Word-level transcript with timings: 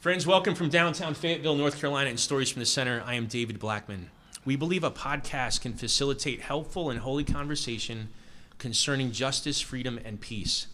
Friends, 0.00 0.26
welcome 0.26 0.54
from 0.54 0.70
downtown 0.70 1.12
Fayetteville, 1.12 1.56
North 1.56 1.78
Carolina, 1.78 2.08
and 2.08 2.18
Stories 2.18 2.48
from 2.48 2.60
the 2.60 2.64
Center. 2.64 3.02
I 3.04 3.16
am 3.16 3.26
David 3.26 3.58
Blackman. 3.58 4.08
We 4.46 4.56
believe 4.56 4.82
a 4.82 4.90
podcast 4.90 5.60
can 5.60 5.74
facilitate 5.74 6.40
helpful 6.40 6.88
and 6.88 7.00
holy 7.00 7.22
conversation 7.22 8.08
concerning 8.56 9.12
justice, 9.12 9.60
freedom, 9.60 10.00
and 10.02 10.18
peace. 10.18 10.68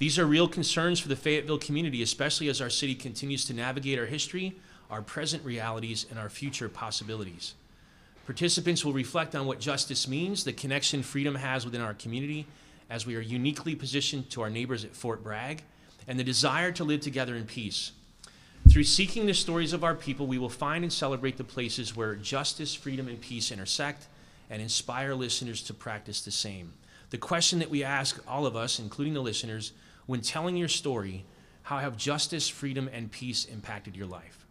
These 0.00 0.18
are 0.18 0.26
real 0.26 0.48
concerns 0.48 0.98
for 0.98 1.06
the 1.06 1.14
Fayetteville 1.14 1.58
community, 1.58 2.02
especially 2.02 2.48
as 2.48 2.60
our 2.60 2.68
city 2.68 2.96
continues 2.96 3.44
to 3.44 3.54
navigate 3.54 3.96
our 3.96 4.06
history, 4.06 4.56
our 4.90 5.02
present 5.02 5.44
realities, 5.44 6.04
and 6.10 6.18
our 6.18 6.28
future 6.28 6.68
possibilities. 6.68 7.54
Participants 8.26 8.84
will 8.84 8.92
reflect 8.92 9.36
on 9.36 9.46
what 9.46 9.60
justice 9.60 10.08
means, 10.08 10.42
the 10.42 10.52
connection 10.52 11.04
freedom 11.04 11.36
has 11.36 11.64
within 11.64 11.80
our 11.80 11.94
community, 11.94 12.44
as 12.90 13.06
we 13.06 13.14
are 13.14 13.20
uniquely 13.20 13.76
positioned 13.76 14.28
to 14.30 14.42
our 14.42 14.50
neighbors 14.50 14.84
at 14.84 14.96
Fort 14.96 15.22
Bragg, 15.22 15.62
and 16.08 16.18
the 16.18 16.24
desire 16.24 16.72
to 16.72 16.82
live 16.82 17.02
together 17.02 17.36
in 17.36 17.44
peace. 17.44 17.92
Through 18.68 18.84
seeking 18.84 19.24
the 19.24 19.32
stories 19.32 19.72
of 19.72 19.82
our 19.82 19.94
people, 19.94 20.26
we 20.26 20.38
will 20.38 20.50
find 20.50 20.84
and 20.84 20.92
celebrate 20.92 21.38
the 21.38 21.44
places 21.44 21.96
where 21.96 22.14
justice, 22.14 22.74
freedom, 22.74 23.08
and 23.08 23.18
peace 23.18 23.50
intersect 23.50 24.06
and 24.50 24.60
inspire 24.60 25.14
listeners 25.14 25.62
to 25.62 25.74
practice 25.74 26.20
the 26.20 26.30
same. 26.30 26.74
The 27.08 27.16
question 27.16 27.60
that 27.60 27.70
we 27.70 27.82
ask 27.82 28.22
all 28.28 28.44
of 28.44 28.56
us, 28.56 28.78
including 28.78 29.14
the 29.14 29.22
listeners, 29.22 29.72
when 30.04 30.20
telling 30.20 30.54
your 30.54 30.68
story, 30.68 31.24
how 31.62 31.78
have 31.78 31.96
justice, 31.96 32.46
freedom, 32.46 32.90
and 32.92 33.10
peace 33.10 33.46
impacted 33.46 33.96
your 33.96 34.06
life? 34.06 34.44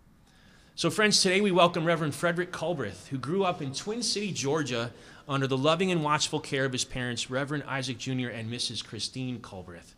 So, 0.73 0.89
friends, 0.89 1.21
today 1.21 1.39
we 1.39 1.51
welcome 1.51 1.85
Reverend 1.85 2.15
Frederick 2.15 2.51
Culbreth, 2.51 3.07
who 3.09 3.19
grew 3.19 3.43
up 3.43 3.61
in 3.61 3.71
Twin 3.71 4.01
City, 4.01 4.31
Georgia, 4.31 4.91
under 5.27 5.45
the 5.45 5.57
loving 5.57 5.91
and 5.91 6.03
watchful 6.03 6.39
care 6.39 6.65
of 6.65 6.71
his 6.71 6.85
parents, 6.85 7.29
Reverend 7.29 7.65
Isaac 7.67 7.99
Jr. 7.99 8.29
and 8.29 8.51
Mrs. 8.51 8.83
Christine 8.83 9.39
Culbreth. 9.39 9.93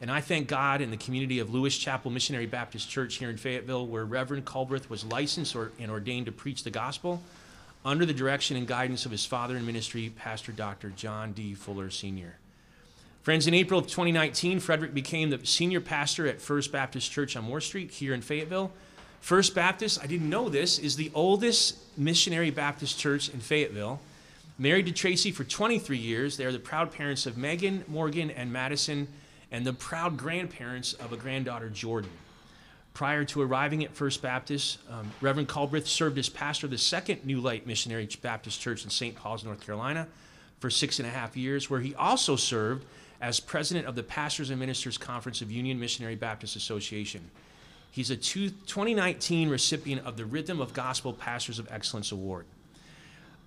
And 0.00 0.10
I 0.10 0.22
thank 0.22 0.48
God 0.48 0.80
in 0.80 0.90
the 0.90 0.96
community 0.96 1.40
of 1.40 1.52
Lewis 1.52 1.76
Chapel 1.76 2.10
Missionary 2.10 2.46
Baptist 2.46 2.88
Church 2.88 3.16
here 3.16 3.28
in 3.28 3.36
Fayetteville, 3.36 3.86
where 3.86 4.06
Reverend 4.06 4.46
Culbreth 4.46 4.88
was 4.88 5.04
licensed 5.04 5.54
or, 5.54 5.72
and 5.78 5.90
ordained 5.90 6.26
to 6.26 6.32
preach 6.32 6.64
the 6.64 6.70
gospel 6.70 7.20
under 7.84 8.06
the 8.06 8.14
direction 8.14 8.56
and 8.56 8.66
guidance 8.66 9.04
of 9.04 9.12
his 9.12 9.26
father 9.26 9.56
in 9.56 9.66
ministry, 9.66 10.10
Pastor 10.16 10.52
Dr. 10.52 10.90
John 10.90 11.32
D. 11.32 11.54
Fuller 11.54 11.90
Sr. 11.90 12.36
Friends, 13.22 13.46
in 13.46 13.52
April 13.52 13.78
of 13.78 13.86
2019, 13.86 14.60
Frederick 14.60 14.94
became 14.94 15.28
the 15.28 15.44
senior 15.44 15.80
pastor 15.82 16.26
at 16.26 16.40
First 16.40 16.72
Baptist 16.72 17.12
Church 17.12 17.36
on 17.36 17.44
Moore 17.44 17.60
Street 17.60 17.90
here 17.90 18.14
in 18.14 18.22
Fayetteville. 18.22 18.72
First 19.20 19.54
Baptist, 19.54 20.02
I 20.02 20.06
didn't 20.06 20.30
know 20.30 20.48
this, 20.48 20.78
is 20.78 20.96
the 20.96 21.10
oldest 21.14 21.76
missionary 21.98 22.50
Baptist 22.50 22.98
church 22.98 23.28
in 23.28 23.40
Fayetteville. 23.40 24.00
Married 24.58 24.86
to 24.86 24.92
Tracy 24.92 25.30
for 25.30 25.44
23 25.44 25.98
years, 25.98 26.38
they 26.38 26.46
are 26.46 26.52
the 26.52 26.58
proud 26.58 26.92
parents 26.92 27.26
of 27.26 27.36
Megan, 27.36 27.84
Morgan, 27.86 28.30
and 28.30 28.50
Madison 28.50 29.06
and 29.52 29.66
the 29.66 29.72
proud 29.72 30.16
grandparents 30.16 30.92
of 30.94 31.12
a 31.12 31.16
granddaughter, 31.16 31.68
Jordan. 31.68 32.10
Prior 32.94 33.24
to 33.24 33.40
arriving 33.40 33.84
at 33.84 33.94
First 33.94 34.20
Baptist, 34.20 34.78
um, 34.90 35.10
Reverend 35.20 35.48
Culbreth 35.48 35.86
served 35.86 36.18
as 36.18 36.28
pastor 36.28 36.66
of 36.66 36.70
the 36.70 36.78
second 36.78 37.24
New 37.24 37.40
Light 37.40 37.66
Missionary 37.66 38.08
Baptist 38.20 38.60
Church 38.60 38.84
in 38.84 38.90
St. 38.90 39.14
Paul's, 39.14 39.44
North 39.44 39.64
Carolina, 39.64 40.08
for 40.58 40.70
six 40.70 40.98
and 40.98 41.06
a 41.06 41.10
half 41.10 41.36
years, 41.36 41.70
where 41.70 41.80
he 41.80 41.94
also 41.94 42.36
served 42.36 42.84
as 43.20 43.38
president 43.38 43.86
of 43.86 43.94
the 43.94 44.02
Pastors 44.02 44.50
and 44.50 44.58
Ministers 44.58 44.98
Conference 44.98 45.40
of 45.40 45.52
Union 45.52 45.78
Missionary 45.78 46.16
Baptist 46.16 46.56
Association. 46.56 47.30
He's 47.90 48.10
a 48.10 48.16
two, 48.16 48.50
2019 48.50 49.48
recipient 49.48 50.06
of 50.06 50.16
the 50.16 50.24
Rhythm 50.24 50.60
of 50.60 50.72
Gospel 50.72 51.12
Pastors 51.12 51.58
of 51.58 51.68
Excellence 51.70 52.12
Award. 52.12 52.46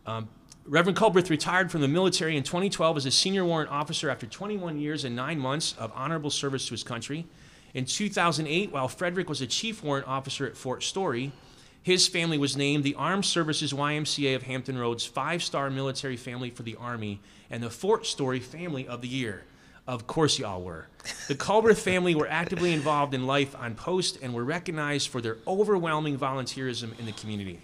Um, 0.05 0.29
Reverend 0.65 0.97
Culbreth 0.97 1.29
retired 1.29 1.71
from 1.71 1.81
the 1.81 1.87
military 1.87 2.37
in 2.37 2.43
2012 2.43 2.97
as 2.97 3.05
a 3.05 3.11
senior 3.11 3.43
warrant 3.43 3.69
officer 3.69 4.09
after 4.09 4.25
21 4.25 4.79
years 4.79 5.03
and 5.03 5.15
nine 5.15 5.39
months 5.39 5.75
of 5.77 5.91
honorable 5.93 6.29
service 6.29 6.65
to 6.67 6.71
his 6.71 6.83
country. 6.83 7.25
In 7.73 7.85
2008, 7.85 8.71
while 8.71 8.87
Frederick 8.87 9.27
was 9.27 9.41
a 9.41 9.47
chief 9.47 9.83
warrant 9.83 10.07
officer 10.07 10.45
at 10.45 10.55
Fort 10.55 10.83
Story, 10.83 11.33
his 11.81 12.07
family 12.07 12.37
was 12.37 12.55
named 12.55 12.85
the 12.85 12.95
Armed 12.95 13.25
Services 13.25 13.73
YMCA 13.73 14.35
of 14.35 14.43
Hampton 14.43 14.77
Roads 14.77 15.05
five 15.05 15.43
star 15.43 15.69
military 15.69 16.15
family 16.15 16.49
for 16.49 16.63
the 16.63 16.77
Army 16.77 17.19
and 17.49 17.61
the 17.61 17.69
Fort 17.69 18.05
Story 18.05 18.39
Family 18.39 18.87
of 18.87 19.01
the 19.01 19.07
Year. 19.09 19.43
Of 19.85 20.07
course, 20.07 20.39
y'all 20.39 20.61
were. 20.61 20.87
The 21.27 21.35
Culbreth 21.35 21.79
family 21.79 22.15
were 22.15 22.27
actively 22.27 22.71
involved 22.71 23.13
in 23.13 23.27
life 23.27 23.53
on 23.53 23.75
post 23.75 24.17
and 24.21 24.33
were 24.33 24.45
recognized 24.45 25.09
for 25.09 25.19
their 25.19 25.37
overwhelming 25.45 26.17
volunteerism 26.17 26.97
in 26.97 27.05
the 27.05 27.11
community. 27.11 27.59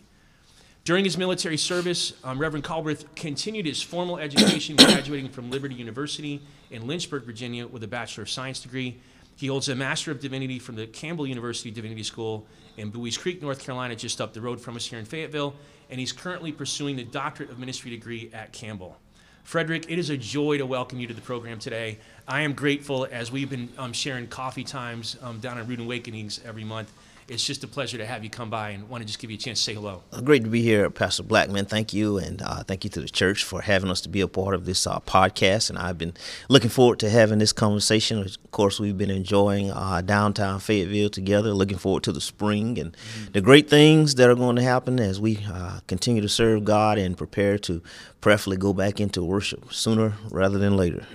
During 0.90 1.06
his 1.06 1.20
military 1.20 1.58
service, 1.58 2.14
um, 2.24 2.40
Reverend 2.40 2.66
Culbreth 2.66 3.06
continued 3.16 3.68
his 3.68 3.80
formal 3.80 4.18
education, 4.18 4.76
graduating 4.76 5.30
from 5.30 5.52
Liberty 5.52 5.76
University 5.76 6.42
in 6.72 6.88
Lynchburg, 6.88 7.26
Virginia, 7.26 7.68
with 7.68 7.84
a 7.84 7.88
Bachelor 7.88 8.24
of 8.24 8.30
Science 8.32 8.60
degree. 8.60 9.00
He 9.36 9.46
holds 9.46 9.70
a 9.70 9.76
Master 9.76 10.10
of 10.10 10.20
Divinity 10.20 10.58
from 10.58 10.76
the 10.76 10.88
Campbell 10.88 11.28
University 11.28 11.70
Divinity 11.70 12.02
School 12.02 12.48
in 12.76 12.90
Buies 12.90 13.20
Creek, 13.20 13.40
North 13.40 13.64
Carolina, 13.64 13.96
just 13.96 14.20
up 14.20 14.34
the 14.34 14.42
road 14.42 14.60
from 14.60 14.76
us 14.76 14.88
here 14.88 14.98
in 14.98 15.06
Fayetteville, 15.06 15.54
and 15.92 16.00
he's 16.00 16.12
currently 16.12 16.52
pursuing 16.52 16.96
the 16.96 17.04
Doctorate 17.04 17.52
of 17.52 17.60
Ministry 17.60 17.92
degree 17.92 18.32
at 18.34 18.52
Campbell. 18.52 18.98
Frederick, 19.44 19.86
it 19.92 20.00
is 20.00 20.10
a 20.10 20.18
joy 20.18 20.58
to 20.58 20.66
welcome 20.66 21.00
you 21.00 21.06
to 21.06 21.14
the 21.14 21.22
program 21.22 21.60
today. 21.60 22.00
I 22.28 22.42
am 22.42 22.54
grateful 22.54 23.08
as 23.12 23.32
we've 23.32 23.50
been 23.52 23.70
um, 23.78 23.94
sharing 23.94 24.26
coffee 24.26 24.64
times 24.64 25.18
um, 25.22 25.38
down 25.40 25.60
at 25.60 25.68
Rude 25.68 25.82
Awakenings 25.82 26.42
every 26.44 26.64
month 26.64 26.92
it's 27.30 27.46
just 27.46 27.64
a 27.64 27.68
pleasure 27.68 27.98
to 27.98 28.06
have 28.06 28.24
you 28.24 28.30
come 28.30 28.50
by 28.50 28.70
and 28.72 28.90
want 28.90 29.02
to 29.02 29.06
just 29.06 29.20
give 29.20 29.30
you 29.30 29.36
a 29.36 29.40
chance 29.40 29.60
to 29.60 29.64
say 29.64 29.74
hello. 29.76 30.02
Great 30.24 30.44
to 30.44 30.50
be 30.50 30.62
here, 30.62 30.90
Pastor 30.90 31.24
Blackman. 31.24 31.66
Thank 31.66 31.94
you, 31.94 32.18
and 32.18 32.42
uh, 32.42 32.64
thank 32.64 32.84
you 32.84 32.90
to 32.90 33.02
the 33.02 33.08
church 33.08 33.44
for 33.44 33.62
having 33.62 33.92
us 33.92 34.02
to 34.02 34.10
be 34.10 34.22
a 34.22 34.28
part 34.28 34.56
of 34.56 34.66
this 34.66 34.88
uh, 34.88 35.00
podcast. 35.02 35.70
And 35.70 35.78
I've 35.78 35.98
been 35.98 36.14
looking 36.50 36.70
forward 36.70 37.00
to 37.00 37.10
having 37.10 37.40
this 37.40 37.54
conversation. 37.54 38.20
Of 38.20 38.52
course, 38.52 38.80
we've 38.80 38.98
been 38.98 39.12
enjoying 39.12 39.72
uh, 39.72 40.02
downtown 40.02 40.60
Fayetteville 40.60 41.10
together. 41.10 41.54
Looking 41.54 41.78
forward 41.78 42.04
to 42.04 42.12
the 42.12 42.22
spring 42.22 42.80
and 42.80 42.94
mm-hmm. 42.94 43.32
the 43.34 43.42
great 43.42 43.70
things 43.70 44.16
that 44.16 44.30
are 44.30 44.36
going 44.36 44.56
to 44.56 44.64
happen 44.64 45.00
as 45.00 45.20
we 45.20 45.46
uh, 45.52 45.80
continue 45.88 46.22
to 46.22 46.30
serve 46.30 46.66
God 46.66 46.98
and 46.98 47.16
prepare 47.18 47.58
to 47.60 47.82
prayerfully 48.22 48.58
go 48.58 48.74
back 48.74 49.00
into 49.00 49.24
worship 49.24 49.72
sooner 49.72 50.14
rather 50.30 50.58
than 50.58 50.76
later. 50.76 51.06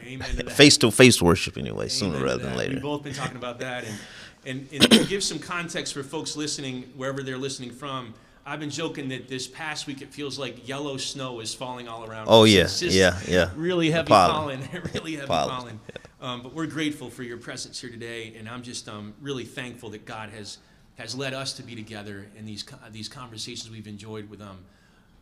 Face 0.50 0.76
to 0.78 0.90
face 0.90 1.20
worship, 1.20 1.58
anyway, 1.58 1.84
Amen 1.84 1.90
sooner 1.90 2.24
rather 2.24 2.42
than 2.44 2.56
later. 2.56 2.74
We've 2.74 2.82
both 2.82 3.02
been 3.02 3.14
talking 3.14 3.36
about 3.36 3.58
that. 3.58 3.84
And 3.84 3.98
and, 4.46 4.68
and 4.72 4.90
to 4.90 5.04
give 5.04 5.22
some 5.22 5.38
context 5.38 5.94
for 5.94 6.02
folks 6.02 6.36
listening, 6.36 6.84
wherever 6.96 7.22
they're 7.22 7.38
listening 7.38 7.70
from, 7.70 8.14
I've 8.46 8.60
been 8.60 8.70
joking 8.70 9.08
that 9.08 9.28
this 9.28 9.46
past 9.46 9.86
week 9.86 10.02
it 10.02 10.12
feels 10.12 10.38
like 10.38 10.68
yellow 10.68 10.96
snow 10.98 11.40
is 11.40 11.54
falling 11.54 11.88
all 11.88 12.04
around. 12.04 12.26
Oh 12.28 12.44
yeah, 12.44 12.68
yeah, 12.80 13.18
yeah. 13.26 13.50
Really 13.56 13.90
heavy 13.90 14.08
pollen, 14.08 14.60
really 14.92 15.16
heavy 15.16 15.26
pollen. 15.26 15.50
pollen. 15.50 15.80
Yeah. 15.90 16.32
Um, 16.32 16.42
but 16.42 16.54
we're 16.54 16.66
grateful 16.66 17.10
for 17.10 17.22
your 17.22 17.36
presence 17.36 17.78
here 17.78 17.90
today, 17.90 18.34
and 18.38 18.48
I'm 18.48 18.62
just 18.62 18.88
um, 18.88 19.12
really 19.20 19.44
thankful 19.44 19.90
that 19.90 20.06
God 20.06 20.30
has 20.30 20.56
has 20.94 21.14
led 21.14 21.34
us 21.34 21.52
to 21.54 21.62
be 21.62 21.74
together 21.74 22.26
in 22.36 22.46
these 22.46 22.64
these 22.90 23.08
conversations 23.08 23.70
we've 23.70 23.86
enjoyed 23.86 24.30
with 24.30 24.40
um 24.40 24.58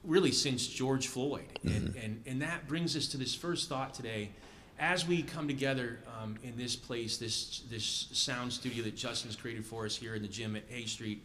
really 0.04 0.32
since 0.32 0.66
George 0.66 1.08
Floyd, 1.08 1.58
mm-hmm. 1.64 1.76
and, 1.76 1.96
and 1.96 2.22
and 2.26 2.42
that 2.42 2.68
brings 2.68 2.96
us 2.96 3.08
to 3.08 3.16
this 3.16 3.34
first 3.34 3.68
thought 3.68 3.94
today 3.94 4.30
as 4.78 5.06
we 5.06 5.22
come 5.22 5.46
together 5.46 5.98
um, 6.20 6.36
in 6.42 6.56
this 6.56 6.76
place, 6.76 7.16
this 7.16 7.62
this 7.70 8.08
sound 8.12 8.52
studio 8.52 8.84
that 8.84 8.96
Justin's 8.96 9.36
created 9.36 9.64
for 9.64 9.86
us 9.86 9.96
here 9.96 10.14
in 10.14 10.22
the 10.22 10.28
gym 10.28 10.56
at 10.56 10.64
Hay 10.68 10.86
Street, 10.86 11.22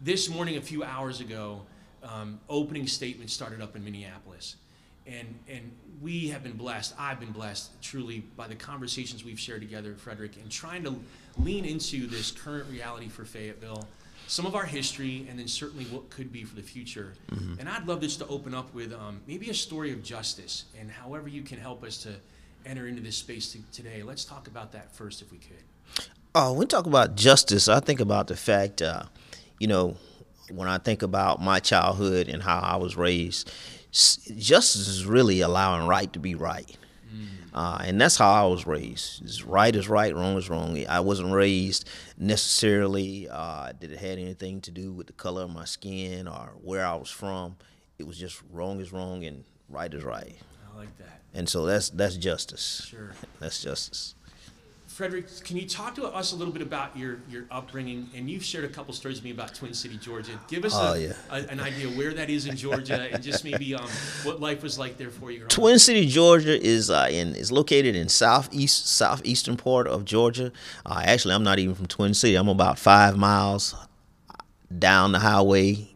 this 0.00 0.28
morning, 0.28 0.56
a 0.56 0.60
few 0.60 0.84
hours 0.84 1.20
ago, 1.20 1.62
um, 2.02 2.38
opening 2.48 2.86
statements 2.86 3.32
started 3.32 3.60
up 3.60 3.76
in 3.76 3.84
Minneapolis, 3.84 4.56
and 5.06 5.38
and 5.48 5.70
we 6.02 6.28
have 6.28 6.42
been 6.42 6.56
blessed. 6.56 6.94
I've 6.98 7.20
been 7.20 7.32
blessed 7.32 7.80
truly 7.82 8.20
by 8.36 8.48
the 8.48 8.54
conversations 8.54 9.24
we've 9.24 9.40
shared 9.40 9.62
together, 9.62 9.94
Frederick, 9.94 10.36
and 10.36 10.50
trying 10.50 10.84
to 10.84 10.94
lean 11.38 11.64
into 11.64 12.06
this 12.06 12.30
current 12.30 12.68
reality 12.70 13.08
for 13.08 13.24
Fayetteville, 13.24 13.86
some 14.26 14.46
of 14.46 14.54
our 14.54 14.66
history, 14.66 15.26
and 15.30 15.38
then 15.38 15.48
certainly 15.48 15.84
what 15.86 16.10
could 16.10 16.32
be 16.32 16.44
for 16.44 16.56
the 16.56 16.62
future. 16.62 17.14
Mm-hmm. 17.30 17.60
And 17.60 17.68
I'd 17.68 17.86
love 17.86 18.00
this 18.00 18.16
to 18.18 18.26
open 18.26 18.54
up 18.54 18.74
with 18.74 18.92
um, 18.92 19.20
maybe 19.26 19.48
a 19.50 19.54
story 19.54 19.92
of 19.92 20.02
justice, 20.02 20.64
and 20.78 20.90
however 20.90 21.28
you 21.28 21.42
can 21.42 21.58
help 21.58 21.84
us 21.84 22.02
to 22.02 22.14
enter 22.66 22.86
into 22.86 23.02
this 23.02 23.16
space 23.16 23.52
to, 23.52 23.58
today. 23.72 24.02
Let's 24.02 24.24
talk 24.24 24.48
about 24.48 24.72
that 24.72 24.94
first, 24.94 25.22
if 25.22 25.30
we 25.30 25.38
could. 25.38 25.62
Uh, 26.34 26.50
when 26.50 26.60
we 26.60 26.66
talk 26.66 26.86
about 26.86 27.14
justice, 27.14 27.68
I 27.68 27.80
think 27.80 28.00
about 28.00 28.26
the 28.26 28.36
fact, 28.36 28.82
uh, 28.82 29.04
you 29.58 29.68
know, 29.68 29.96
when 30.50 30.68
I 30.68 30.78
think 30.78 31.02
about 31.02 31.40
my 31.40 31.60
childhood 31.60 32.28
and 32.28 32.42
how 32.42 32.58
I 32.58 32.76
was 32.76 32.96
raised, 32.96 33.50
justice 33.90 34.88
is 34.88 35.06
really 35.06 35.40
allowing 35.40 35.86
right 35.86 36.12
to 36.12 36.18
be 36.18 36.34
right. 36.34 36.76
Mm. 37.10 37.26
Uh, 37.54 37.78
and 37.82 38.00
that's 38.00 38.18
how 38.18 38.30
I 38.30 38.46
was 38.46 38.66
raised. 38.66 39.22
It's 39.22 39.44
right 39.44 39.74
is 39.74 39.88
right, 39.88 40.14
wrong 40.14 40.36
is 40.36 40.50
wrong. 40.50 40.78
I 40.86 41.00
wasn't 41.00 41.32
raised 41.32 41.88
necessarily 42.18 43.28
uh, 43.30 43.72
that 43.80 43.90
it 43.90 43.98
had 43.98 44.18
anything 44.18 44.60
to 44.62 44.70
do 44.70 44.92
with 44.92 45.06
the 45.06 45.14
color 45.14 45.44
of 45.44 45.50
my 45.50 45.64
skin 45.64 46.28
or 46.28 46.52
where 46.62 46.84
I 46.84 46.96
was 46.96 47.10
from. 47.10 47.56
It 47.98 48.06
was 48.06 48.18
just 48.18 48.42
wrong 48.50 48.80
is 48.80 48.92
wrong 48.92 49.24
and 49.24 49.44
right 49.70 49.92
is 49.92 50.04
right. 50.04 50.36
I 50.70 50.76
like 50.76 50.98
that 50.98 51.16
and 51.36 51.48
so 51.48 51.66
that's 51.66 51.90
that's 51.90 52.16
justice. 52.16 52.86
Sure, 52.88 53.12
that's 53.40 53.62
justice. 53.62 54.14
Frederick, 54.96 55.26
can 55.44 55.58
you 55.58 55.68
talk 55.68 55.94
to 55.96 56.06
us 56.06 56.32
a 56.32 56.36
little 56.36 56.54
bit 56.54 56.62
about 56.62 56.96
your, 56.96 57.18
your 57.28 57.44
upbringing? 57.50 58.08
And 58.14 58.30
you've 58.30 58.42
shared 58.42 58.64
a 58.64 58.68
couple 58.68 58.94
stories 58.94 59.18
with 59.18 59.24
me 59.24 59.30
about 59.30 59.54
Twin 59.54 59.74
City, 59.74 59.98
Georgia. 59.98 60.40
Give 60.48 60.64
us 60.64 60.72
oh, 60.74 60.94
a, 60.94 60.98
yeah. 60.98 61.12
a, 61.30 61.34
an 61.50 61.60
idea 61.60 61.88
where 61.88 62.14
that 62.14 62.30
is 62.30 62.46
in 62.46 62.56
Georgia, 62.56 63.06
and 63.12 63.22
just 63.22 63.44
maybe 63.44 63.74
um, 63.74 63.86
what 64.22 64.40
life 64.40 64.62
was 64.62 64.78
like 64.78 64.96
there 64.96 65.10
for 65.10 65.30
you. 65.30 65.44
Twin 65.48 65.78
City, 65.78 66.06
Georgia, 66.06 66.58
is 66.58 66.88
uh, 66.88 67.08
in 67.10 67.34
is 67.34 67.52
located 67.52 67.94
in 67.94 68.08
southeast 68.08 68.86
southeastern 68.86 69.58
part 69.58 69.86
of 69.86 70.06
Georgia. 70.06 70.50
Uh, 70.86 71.02
actually, 71.04 71.34
I'm 71.34 71.44
not 71.44 71.58
even 71.58 71.74
from 71.74 71.86
Twin 71.86 72.14
City. 72.14 72.34
I'm 72.34 72.48
about 72.48 72.78
five 72.78 73.18
miles 73.18 73.74
down 74.78 75.12
the 75.12 75.18
highway, 75.18 75.90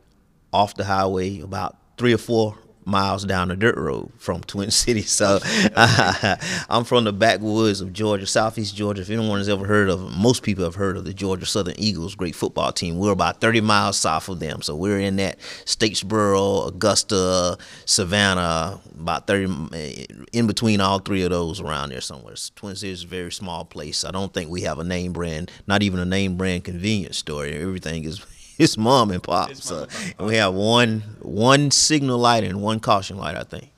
off 0.53 0.75
the 0.75 0.85
highway, 0.85 1.41
about 1.41 1.79
three 1.97 2.13
or 2.13 2.19
four 2.19 2.59
miles 2.85 3.25
down 3.25 3.49
the 3.49 3.57
dirt 3.57 3.77
road 3.77 4.11
from 4.19 4.41
Twin 4.47 4.71
Cities. 4.71 5.11
So 5.11 5.39
uh, 5.77 6.37
I'm 6.69 6.85
from 6.85 7.05
the 7.05 7.13
backwoods 7.13 7.81
of 7.81 7.93
Georgia, 7.93 8.27
southeast 8.27 8.75
Georgia. 8.75 9.03
If 9.03 9.11
anyone 9.11 9.39
has 9.39 9.49
ever 9.49 9.67
heard 9.67 9.89
of, 9.89 10.17
most 10.17 10.43
people 10.43 10.65
have 10.65 10.75
heard 10.75 10.97
of 10.97 11.05
the 11.05 11.15
Georgia 11.15 11.47
Southern 11.47 11.75
Eagles, 11.79 12.15
great 12.15 12.35
football 12.35 12.73
team. 12.73 12.99
We're 12.99 13.13
about 13.13 13.41
30 13.41 13.61
miles 13.61 13.99
south 13.99 14.29
of 14.29 14.41
them. 14.41 14.63
So 14.63 14.75
we're 14.75 15.01
in 15.01 15.17
that 15.17 15.39
Statesboro, 15.65 16.69
Augusta, 16.69 17.59
Savannah, 17.85 18.81
about 18.99 19.27
30 19.27 20.27
in 20.33 20.47
between 20.47 20.81
all 20.81 20.99
three 20.99 21.23
of 21.23 21.31
those 21.31 21.61
around 21.61 21.91
there 21.91 22.01
somewhere. 22.01 22.35
Twin 22.55 22.77
Cities 22.77 22.99
is 22.99 23.05
a 23.05 23.09
very 23.09 23.33
small 23.33 23.65
place. 23.65 24.05
I 24.05 24.11
don't 24.11 24.33
think 24.33 24.51
we 24.51 24.63
have 24.63 24.79
a 24.79 24.85
name 24.85 25.13
brand, 25.13 25.51
not 25.67 25.83
even 25.83 26.01
a 26.01 26.05
name 26.05 26.37
brand 26.37 26.65
convenience 26.65 27.19
store. 27.19 27.47
Everything 27.47 28.05
is 28.05 28.25
it's 28.61 28.77
mom 28.77 29.11
and 29.11 29.23
pop. 29.23 29.51
It's 29.51 29.65
so 29.65 29.87
and, 30.19 30.27
we 30.27 30.37
have 30.37 30.55
one 30.55 31.01
one 31.21 31.71
signal 31.71 32.19
light 32.19 32.45
and 32.45 32.61
one 32.61 32.81
caution 32.81 33.17
light, 33.17 33.37
I 33.37 33.43
think. 33.43 33.71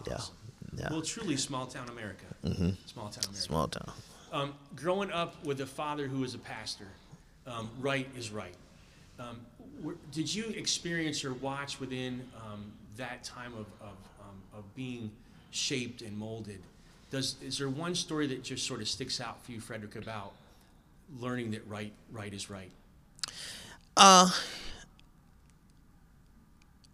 Awesome. 0.00 0.34
Yeah. 0.74 0.82
Yeah. 0.82 0.88
Well, 0.90 1.02
truly 1.02 1.36
small 1.36 1.66
town 1.66 1.88
America. 1.88 2.24
Mm-hmm. 2.44 2.70
Small 2.86 3.08
town 3.08 3.24
America. 3.24 3.40
Small 3.40 3.68
town. 3.68 3.92
Um, 4.32 4.54
growing 4.76 5.10
up 5.10 5.44
with 5.44 5.60
a 5.60 5.66
father 5.66 6.06
who 6.06 6.20
was 6.20 6.34
a 6.34 6.38
pastor, 6.38 6.86
um, 7.46 7.68
right 7.80 8.08
is 8.16 8.30
right. 8.30 8.54
Um, 9.18 9.40
did 10.12 10.32
you 10.32 10.46
experience 10.50 11.24
or 11.24 11.34
watch 11.34 11.80
within 11.80 12.22
um, 12.36 12.72
that 12.96 13.24
time 13.24 13.52
of, 13.54 13.66
of, 13.80 13.96
um, 14.20 14.42
of 14.56 14.74
being 14.74 15.10
shaped 15.50 16.02
and 16.02 16.16
molded? 16.16 16.60
Does 17.10 17.36
is 17.42 17.58
there 17.58 17.68
one 17.68 17.94
story 17.94 18.26
that 18.28 18.44
just 18.44 18.66
sort 18.66 18.80
of 18.80 18.88
sticks 18.88 19.20
out 19.20 19.42
for 19.44 19.52
you, 19.52 19.60
Frederick, 19.60 19.96
about 19.96 20.32
learning 21.18 21.50
that 21.50 21.66
right 21.66 21.92
right 22.12 22.32
is 22.32 22.48
right? 22.48 22.70
Uh, 24.00 24.30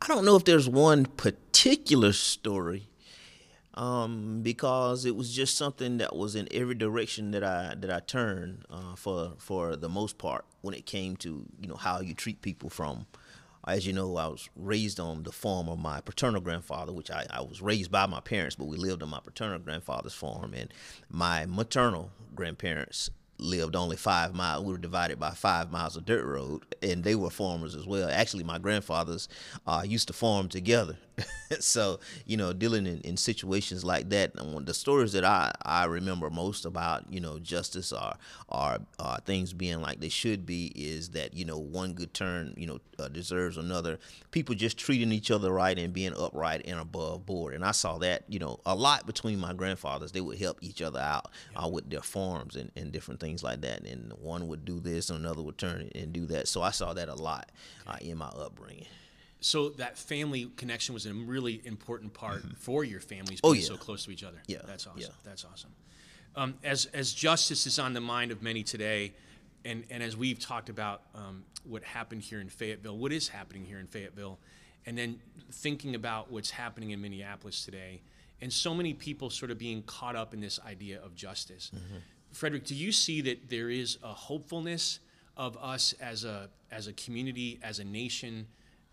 I 0.03 0.09
don't 0.09 0.25
know 0.25 0.35
if 0.35 0.45
there's 0.45 0.69
one 0.69 1.07
particular 1.07 2.13
story, 2.13 2.89
um, 3.75 4.41
because 4.43 5.05
it 5.05 5.15
was 5.15 5.33
just 5.33 5.57
something 5.57 5.99
that 5.99 6.17
was 6.17 6.35
in 6.35 6.49
every 6.51 6.75
direction 6.75 7.31
that 7.31 7.45
I 7.45 7.77
that 7.79 7.93
I 7.93 8.01
turned 8.01 8.65
uh, 8.69 8.97
for 8.97 9.35
for 9.39 9.77
the 9.77 9.89
most 9.89 10.19
part 10.19 10.47
when 10.63 10.75
it 10.75 10.85
came 10.85 11.15
to 11.19 11.47
you 11.61 11.69
know 11.69 11.77
how 11.77 12.01
you 12.01 12.13
treat 12.13 12.43
people 12.43 12.71
from. 12.71 13.07
As 13.69 13.87
you 13.87 13.93
know, 13.93 14.17
I 14.17 14.27
was 14.27 14.49
raised 14.57 14.99
on 14.99 15.23
the 15.23 15.31
farm 15.31 15.69
of 15.69 15.79
my 15.79 16.01
paternal 16.01 16.41
grandfather, 16.41 16.93
which 16.93 17.13
I, 17.13 17.25
I 17.31 17.41
was 17.41 17.63
raised 17.63 17.93
by 17.93 18.07
my 18.07 18.21
parents, 18.21 18.57
but 18.57 18.67
we 18.67 18.79
lived 18.79 19.05
on 19.05 19.11
my 19.11 19.21
paternal 19.21 19.61
grandfather's 19.61 20.15
farm. 20.15 20.55
And 20.55 20.75
my 21.09 21.47
maternal 21.47 22.11
grandparents 22.35 23.11
lived 23.39 23.77
only 23.77 23.97
five 23.97 24.35
miles. 24.35 24.65
We 24.65 24.73
were 24.73 24.79
divided 24.79 25.19
by 25.19 25.31
five 25.31 25.71
miles 25.71 25.97
of 25.97 26.05
dirt 26.05 26.25
road, 26.25 26.63
and 26.83 27.05
they 27.05 27.15
were 27.15 27.31
farmers 27.31 27.75
as 27.75 27.87
well. 27.87 28.09
Actually, 28.11 28.45
my 28.45 28.59
grandfathers 28.59 29.29
uh, 29.67 29.83
used 29.87 30.09
to 30.09 30.15
farm 30.15 30.49
together. 30.49 30.97
so, 31.61 32.01
you 32.27 32.37
know, 32.37 32.53
dealing 32.53 32.87
in, 32.87 33.01
in 33.01 33.17
situations 33.17 33.85
like 33.85 34.09
that, 34.11 34.33
the 34.35 34.75
stories 34.75 35.13
that 35.13 35.25
I, 35.25 35.53
I 35.63 35.85
remember 35.85 36.29
most 36.31 36.65
about, 36.65 37.11
you 37.11 37.21
know, 37.21 37.39
justice 37.39 37.93
are, 37.93 38.17
are, 38.49 38.81
are 38.99 39.21
things 39.21 39.53
being 39.53 39.81
like 39.81 40.01
they 40.01 40.09
should 40.09 40.45
be 40.45 40.73
is 40.75 41.11
that, 41.11 41.35
you 41.35 41.45
know, 41.45 41.59
one 41.59 41.95
good 41.95 42.13
turn, 42.13 42.55
you 42.57 42.67
know, 42.67 42.81
uh, 42.99 43.09
deserves 43.09 43.57
another. 43.57 43.99
People 44.31 44.55
just 44.55 44.77
treating 44.77 45.13
each 45.13 45.31
other 45.31 45.53
right 45.53 45.79
and 45.79 45.93
being 45.93 46.15
upright 46.17 46.63
and 46.67 46.79
above 46.79 47.25
board. 47.25 47.55
And 47.55 47.65
I 47.65 47.73
saw 47.73 47.99
that, 47.99 48.25
you 48.29 48.39
know, 48.39 48.61
a 48.67 48.75
lot 48.75 49.07
between 49.07 49.39
my 49.39 49.55
grandfathers. 49.55 50.13
They 50.13 50.21
would 50.21 50.39
help 50.39 50.59
each 50.61 50.83
other 50.83 51.01
out 51.01 51.31
uh, 51.55 51.69
with 51.69 51.89
their 51.89 52.03
farms 52.03 52.57
and, 52.57 52.71
and 52.77 52.93
different 52.93 53.21
things 53.21 53.43
like 53.43 53.63
that. 53.63 53.83
And 53.83 54.13
one 54.21 54.49
would 54.49 54.65
do 54.65 54.81
this 54.81 55.11
and 55.11 55.19
another 55.19 55.43
would 55.43 55.59
turn 55.59 55.91
and 55.95 56.13
do 56.13 56.27
that. 56.27 56.49
So 56.49 56.63
I 56.63 56.71
saw 56.71 56.93
that 56.95 57.09
a 57.09 57.15
lot 57.15 57.51
uh, 57.87 57.97
in 58.01 58.19
my 58.19 58.29
upbringing 58.29 58.87
so 59.41 59.71
that 59.71 59.99
family 59.99 60.51
connection 60.57 60.95
was 60.95 61.07
a 61.07 61.13
really 61.13 61.61
important 61.65 62.15
part 62.15 62.39
mm-hmm. 62.39 62.55
for 62.55 62.85
your 62.85 63.01
families 63.01 63.41
oh, 63.45 63.53
being 63.53 63.65
oh, 63.65 63.69
so 63.69 63.77
close 63.77 64.05
to 64.05 64.11
each 64.11 64.25
other. 64.25 64.39
Yeah, 64.47 64.59
that's 64.67 64.87
awesome. 64.87 65.01
Yeah. 65.01 65.09
That's 65.25 65.45
awesome. 65.45 65.71
Um, 66.35 66.55
as 66.65 66.87
as 66.87 67.13
justice 67.13 67.67
is 67.67 67.79
on 67.79 67.95
the 67.95 68.01
mind 68.01 68.31
of 68.31 68.43
many 68.43 68.63
today, 68.63 69.15
and 69.65 69.85
and 69.91 70.03
as 70.03 70.17
we've 70.17 70.39
talked 70.39 70.69
about 70.69 71.03
um, 71.15 71.45
what 71.65 71.83
happened 71.83 72.23
here 72.23 72.41
in 72.41 72.49
Fayetteville, 72.49 72.97
what 72.97 73.13
is 73.13 73.29
happening 73.29 73.65
here 73.65 73.79
in 73.79 73.87
Fayetteville, 73.87 74.39
and 74.85 74.97
then 74.97 75.21
thinking 75.51 75.95
about 75.95 76.31
what's 76.31 76.51
happening 76.51 76.91
in 76.91 77.01
Minneapolis 77.01 77.65
today, 77.65 78.03
and 78.41 78.53
so 78.53 78.75
many 78.75 78.95
people 78.95 79.31
sort 79.31 79.51
of 79.51 79.59
being 79.59 79.83
caught 79.83 80.17
up 80.17 80.35
in 80.35 80.41
this 80.41 80.61
idea 80.67 81.01
of 81.03 81.15
justice. 81.15 81.71
Mm-hmm. 81.75 81.97
Frederick, 82.33 82.65
do 82.65 82.75
you 82.75 82.93
see 82.93 83.23
that 83.23 83.49
there 83.49 83.71
is 83.71 83.99
a 84.03 84.13
hopefulness 84.13 85.01
of 85.37 85.57
us 85.59 85.95
as 86.01 86.25
a 86.25 86.51
as 86.71 86.87
a 86.87 86.93
community, 86.93 87.59
as 87.63 87.79
a 87.79 87.85
nation? 87.85 88.47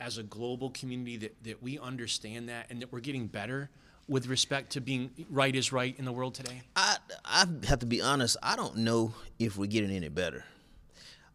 As 0.04 0.18
a 0.18 0.24
global 0.24 0.70
community 0.72 1.16
that, 1.18 1.44
that 1.44 1.64
we 1.64 1.80
understand 1.80 2.50
that 2.50 2.68
and 2.70 2.82
that 2.82 2.92
we're 2.92 3.00
getting 3.00 3.26
better 3.26 3.70
with 4.08 4.28
respect 4.28 4.72
to 4.72 4.82
being 4.82 5.10
right 5.30 5.56
is 5.56 5.72
right 5.72 5.98
in 5.98 6.04
the 6.04 6.12
world 6.12 6.36
today? 6.36 6.62
I, 6.76 6.98
I 7.24 7.46
have 7.68 7.80
to 7.80 7.86
be 7.86 8.02
honest, 8.02 8.36
I 8.44 8.58
don't 8.58 8.78
know 8.78 9.14
if 9.40 9.58
we're 9.58 9.68
getting 9.68 9.92
any 9.92 10.10
better. 10.10 10.44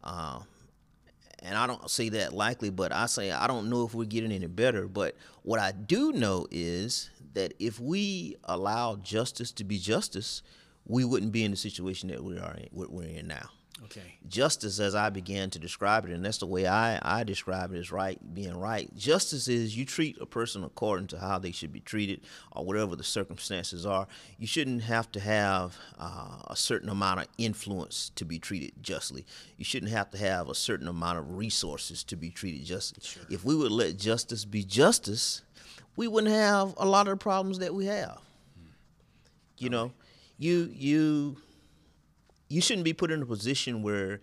Uh, 0.03 0.41
and 1.39 1.57
I 1.57 1.65
don't 1.65 1.89
say 1.89 2.09
that 2.09 2.33
likely, 2.33 2.69
but 2.69 2.91
I 2.91 3.07
say 3.07 3.31
I 3.31 3.47
don't 3.47 3.69
know 3.69 3.85
if 3.85 3.95
we're 3.95 4.05
getting 4.05 4.31
any 4.31 4.47
better. 4.47 4.87
But 4.87 5.15
what 5.41 5.59
I 5.59 5.71
do 5.71 6.11
know 6.11 6.45
is 6.51 7.09
that 7.33 7.53
if 7.59 7.79
we 7.79 8.35
allow 8.43 8.97
justice 8.97 9.51
to 9.53 9.63
be 9.63 9.79
justice, 9.79 10.43
we 10.85 11.05
wouldn't 11.05 11.31
be 11.31 11.43
in 11.43 11.51
the 11.51 11.57
situation 11.57 12.09
that 12.09 12.23
we 12.23 12.37
are 12.37 12.55
in, 12.55 12.67
we're 12.71 13.07
in 13.07 13.27
now. 13.27 13.49
Okay. 13.85 14.15
Justice, 14.27 14.79
as 14.79 14.93
I 14.93 15.09
began 15.09 15.49
to 15.51 15.59
describe 15.59 16.05
it, 16.05 16.11
and 16.11 16.23
that's 16.23 16.39
the 16.39 16.45
way 16.45 16.67
I, 16.67 16.99
I 17.01 17.23
describe 17.23 17.71
it, 17.71 17.77
is 17.77 17.91
right 17.91 18.19
being 18.33 18.57
right. 18.57 18.93
Justice 18.95 19.47
is 19.47 19.77
you 19.77 19.85
treat 19.85 20.19
a 20.19 20.25
person 20.25 20.63
according 20.63 21.07
to 21.07 21.19
how 21.19 21.39
they 21.39 21.51
should 21.51 21.71
be 21.71 21.79
treated, 21.79 22.21
or 22.51 22.65
whatever 22.65 22.95
the 22.95 23.03
circumstances 23.03 23.85
are. 23.85 24.07
You 24.37 24.47
shouldn't 24.47 24.83
have 24.83 25.11
to 25.13 25.19
have 25.19 25.77
uh, 25.97 26.41
a 26.47 26.55
certain 26.55 26.89
amount 26.89 27.21
of 27.21 27.27
influence 27.37 28.11
to 28.15 28.25
be 28.25 28.37
treated 28.37 28.73
justly. 28.81 29.25
You 29.57 29.65
shouldn't 29.65 29.91
have 29.91 30.09
to 30.11 30.17
have 30.17 30.49
a 30.49 30.55
certain 30.55 30.87
amount 30.87 31.19
of 31.19 31.37
resources 31.37 32.03
to 32.05 32.15
be 32.15 32.29
treated 32.29 32.65
justly. 32.65 33.01
Sure. 33.03 33.23
If 33.29 33.45
we 33.45 33.55
would 33.55 33.71
let 33.71 33.97
justice 33.97 34.45
be 34.45 34.63
justice, 34.63 35.41
we 35.95 36.07
wouldn't 36.07 36.33
have 36.33 36.73
a 36.77 36.85
lot 36.85 37.07
of 37.07 37.11
the 37.11 37.17
problems 37.17 37.59
that 37.59 37.73
we 37.73 37.85
have. 37.85 38.19
Hmm. 38.55 38.69
You 39.57 39.67
okay. 39.67 39.75
know, 39.75 39.91
you 40.37 40.69
you 40.73 41.37
you 42.49 42.61
shouldn't 42.61 42.85
be 42.85 42.93
put 42.93 43.11
in 43.11 43.21
a 43.21 43.25
position 43.25 43.81
where 43.81 44.19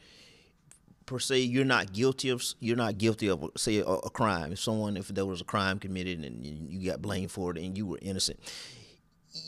per 1.06 1.18
se 1.18 1.38
you're 1.38 1.64
not 1.64 1.92
guilty 1.92 2.28
of 2.28 2.42
you're 2.60 2.76
not 2.76 2.98
guilty 2.98 3.28
of 3.28 3.48
say 3.56 3.78
a, 3.78 3.84
a, 3.84 4.10
crime. 4.10 4.52
If 4.52 4.58
someone 4.60 4.96
if 4.96 5.08
there 5.08 5.24
was 5.24 5.40
a 5.40 5.44
crime 5.44 5.78
committed 5.78 6.24
and 6.24 6.44
you 6.44 6.90
got 6.90 7.00
blamed 7.00 7.30
for 7.30 7.52
it 7.52 7.58
and 7.58 7.76
you 7.76 7.86
were 7.86 7.98
innocent 8.02 8.40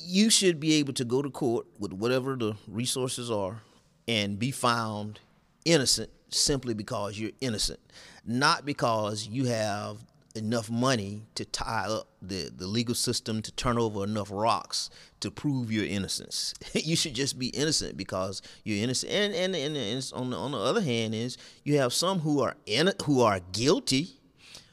you 0.06 0.30
should 0.30 0.60
be 0.60 0.74
able 0.74 0.92
to 0.92 1.04
go 1.04 1.22
to 1.22 1.30
court 1.30 1.66
with 1.78 1.92
whatever 1.92 2.36
the 2.36 2.54
resources 2.66 3.30
are 3.30 3.62
and 4.06 4.38
be 4.38 4.50
found 4.50 5.20
innocent 5.64 6.10
simply 6.28 6.74
because 6.74 7.18
you're 7.18 7.32
innocent 7.40 7.80
not 8.24 8.64
because 8.64 9.26
you 9.28 9.46
have 9.46 9.98
enough 10.38 10.70
money 10.70 11.22
to 11.34 11.44
tie 11.44 11.86
up 11.86 12.08
the, 12.22 12.50
the 12.54 12.66
legal 12.66 12.94
system 12.94 13.42
to 13.42 13.52
turn 13.52 13.78
over 13.78 14.04
enough 14.04 14.30
rocks 14.30 14.90
to 15.20 15.30
prove 15.30 15.70
your 15.70 15.84
innocence. 15.84 16.54
you 16.72 16.96
should 16.96 17.14
just 17.14 17.38
be 17.38 17.48
innocent 17.48 17.96
because 17.96 18.40
you're 18.64 18.82
innocent. 18.82 19.12
And 19.12 19.34
and, 19.34 19.54
and, 19.54 19.76
and 19.76 20.12
on 20.14 20.30
the 20.30 20.36
on 20.36 20.52
the 20.52 20.58
other 20.58 20.80
hand 20.80 21.14
is 21.14 21.36
you 21.64 21.78
have 21.78 21.92
some 21.92 22.20
who 22.20 22.40
are 22.40 22.54
in 22.66 22.92
who 23.04 23.20
are 23.20 23.40
guilty, 23.52 24.20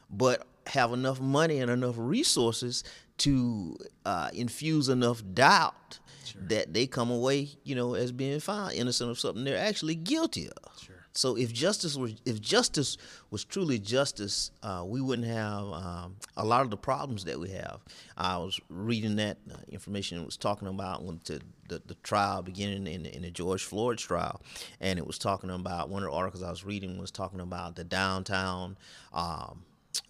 but 0.09 0.45
have 0.67 0.93
enough 0.93 1.19
money 1.19 1.59
and 1.59 1.69
enough 1.69 1.95
resources 1.97 2.83
to 3.17 3.77
uh, 4.05 4.29
infuse 4.33 4.89
enough 4.89 5.23
doubt 5.33 5.99
sure. 6.25 6.41
that 6.47 6.73
they 6.73 6.87
come 6.87 7.09
away, 7.09 7.49
you 7.63 7.75
know, 7.75 7.93
as 7.93 8.11
being 8.11 8.39
found 8.39 8.73
innocent 8.73 9.09
of 9.09 9.19
something 9.19 9.43
they're 9.43 9.57
actually 9.57 9.95
guilty 9.95 10.47
of. 10.47 10.81
Sure. 10.81 10.94
So 11.15 11.37
if 11.37 11.53
justice 11.53 11.95
was 11.95 12.15
if 12.25 12.41
justice 12.41 12.97
was 13.31 13.43
truly 13.43 13.79
justice, 13.79 14.51
uh, 14.61 14.83
we 14.85 14.99
wouldn't 14.99 15.27
have 15.27 15.63
um, 15.71 16.17
a 16.35 16.45
lot 16.45 16.61
of 16.61 16.69
the 16.69 16.77
problems 16.77 17.23
that 17.25 17.39
we 17.39 17.49
have. 17.51 17.79
I 18.17 18.37
was 18.37 18.59
reading 18.69 19.15
that 19.15 19.37
uh, 19.51 19.57
information 19.69 20.19
it 20.19 20.25
was 20.25 20.37
talking 20.37 20.67
about 20.67 21.03
when 21.03 21.19
to 21.25 21.39
the, 21.69 21.81
the 21.85 21.95
trial 22.03 22.41
beginning 22.41 22.85
in, 22.87 23.05
in 23.05 23.21
the 23.21 23.31
George 23.31 23.63
Floyd 23.63 23.97
trial, 23.97 24.41
and 24.81 24.99
it 24.99 25.07
was 25.07 25.17
talking 25.17 25.49
about 25.49 25.89
one 25.89 26.03
of 26.03 26.09
the 26.09 26.15
articles 26.15 26.43
I 26.43 26.49
was 26.49 26.65
reading 26.65 26.97
was 26.97 27.11
talking 27.11 27.39
about 27.39 27.75
the 27.75 27.83
downtown. 27.83 28.77
Um, 29.13 29.63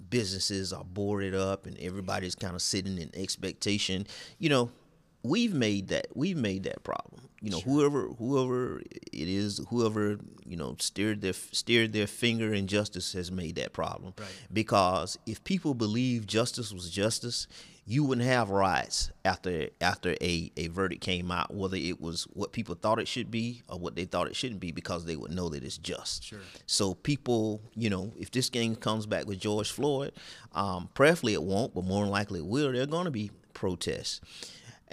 businesses 0.10 0.74
are 0.74 0.84
boarded 0.84 1.36
up 1.36 1.68
and 1.68 1.78
everybody's 1.78 2.34
kind 2.34 2.56
of 2.56 2.62
sitting 2.64 2.98
in 2.98 3.12
expectation 3.14 4.08
you 4.40 4.50
know 4.50 4.72
we've 5.26 5.54
made 5.54 5.88
that 5.90 6.08
we've 6.16 6.38
made 6.38 6.64
that 6.64 6.84
problem. 6.84 7.30
You 7.46 7.52
know, 7.52 7.60
Sure. 7.60 7.74
whoever 7.74 8.08
whoever 8.18 8.80
it 8.80 9.28
is, 9.44 9.62
whoever 9.70 10.18
you 10.48 10.58
know 10.58 10.76
steered 10.80 11.22
their 11.22 11.34
steered 11.34 11.94
their 11.94 12.08
finger 12.08 12.54
in 12.54 12.66
justice 12.66 13.14
has 13.14 13.32
made 13.32 13.56
that 13.56 13.72
problem. 13.72 14.14
Right. 14.18 14.28
Because 14.52 15.20
if 15.28 15.44
people 15.44 15.76
believe 15.76 16.26
justice 16.26 16.74
was 16.74 16.90
justice, 16.90 17.46
you 17.86 18.04
wouldn't 18.04 18.26
have 18.26 18.50
riots 18.50 19.12
after 19.24 19.70
after 19.80 20.16
a, 20.22 20.52
a 20.58 20.68
verdict 20.70 21.02
came 21.02 21.30
out, 21.30 21.54
whether 21.54 21.78
it 21.78 22.02
was 22.02 22.24
what 22.34 22.52
people 22.52 22.74
thought 22.74 22.98
it 23.00 23.08
should 23.08 23.30
be 23.30 23.62
or 23.70 23.78
what 23.78 23.96
they 23.96 24.06
thought 24.06 24.26
it 24.28 24.36
shouldn't 24.36 24.60
be, 24.60 24.72
because 24.72 25.06
they 25.06 25.16
would 25.16 25.30
know 25.32 25.50
that 25.50 25.64
it's 25.64 25.78
just. 25.78 26.24
Sure. 26.24 26.40
So 26.66 26.96
people, 26.96 27.62
you 27.76 27.92
know, 27.92 28.12
if 28.18 28.32
this 28.32 28.50
game 28.50 28.76
comes 28.76 29.06
back 29.06 29.28
with 29.28 29.40
George 29.40 29.70
Floyd, 29.70 30.14
um, 30.54 30.90
prayerfully 30.96 31.34
it 31.34 31.44
won't, 31.44 31.76
but 31.76 31.84
more 31.84 32.02
than 32.04 32.12
likely 32.12 32.40
it 32.40 32.48
will. 32.48 32.72
There 32.72 32.82
are 32.82 32.88
going 32.88 33.06
to 33.06 33.12
be 33.12 33.30
protests. 33.54 34.20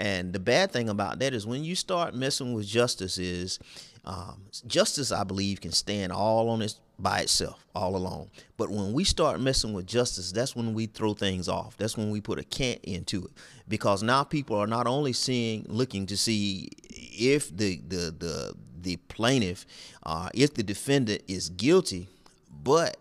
And 0.02 0.32
the 0.32 0.40
bad 0.40 0.72
thing 0.72 0.88
about 0.88 1.20
that 1.20 1.32
is 1.32 1.46
when 1.46 1.62
you 1.62 1.76
start 1.76 2.12
messing 2.12 2.54
with 2.54 2.66
justice 2.66 3.18
is 3.18 3.60
um, 4.04 4.42
justice, 4.66 5.12
I 5.12 5.22
believe, 5.22 5.60
can 5.60 5.70
stand 5.70 6.10
all 6.10 6.48
on 6.48 6.60
its 6.60 6.80
by 6.98 7.20
itself, 7.20 7.64
all 7.72 7.94
alone. 7.94 8.28
But 8.56 8.70
when 8.70 8.92
we 8.92 9.04
start 9.04 9.40
messing 9.40 9.72
with 9.72 9.86
justice, 9.86 10.32
that's 10.32 10.56
when 10.56 10.74
we 10.74 10.86
throw 10.86 11.14
things 11.14 11.48
off. 11.48 11.76
That's 11.76 11.96
when 11.96 12.10
we 12.10 12.20
put 12.20 12.40
a 12.40 12.42
cant 12.42 12.80
into 12.82 13.26
it, 13.26 13.30
because 13.68 14.02
now 14.02 14.24
people 14.24 14.56
are 14.56 14.66
not 14.66 14.88
only 14.88 15.12
seeing, 15.12 15.66
looking 15.68 16.06
to 16.06 16.16
see 16.16 16.68
if 16.90 17.56
the 17.56 17.80
the 17.86 18.12
the 18.18 18.54
the 18.80 18.96
plaintiff, 19.06 19.66
uh, 20.02 20.30
if 20.34 20.52
the 20.54 20.64
defendant 20.64 21.22
is 21.28 21.48
guilty, 21.50 22.08
but 22.50 22.96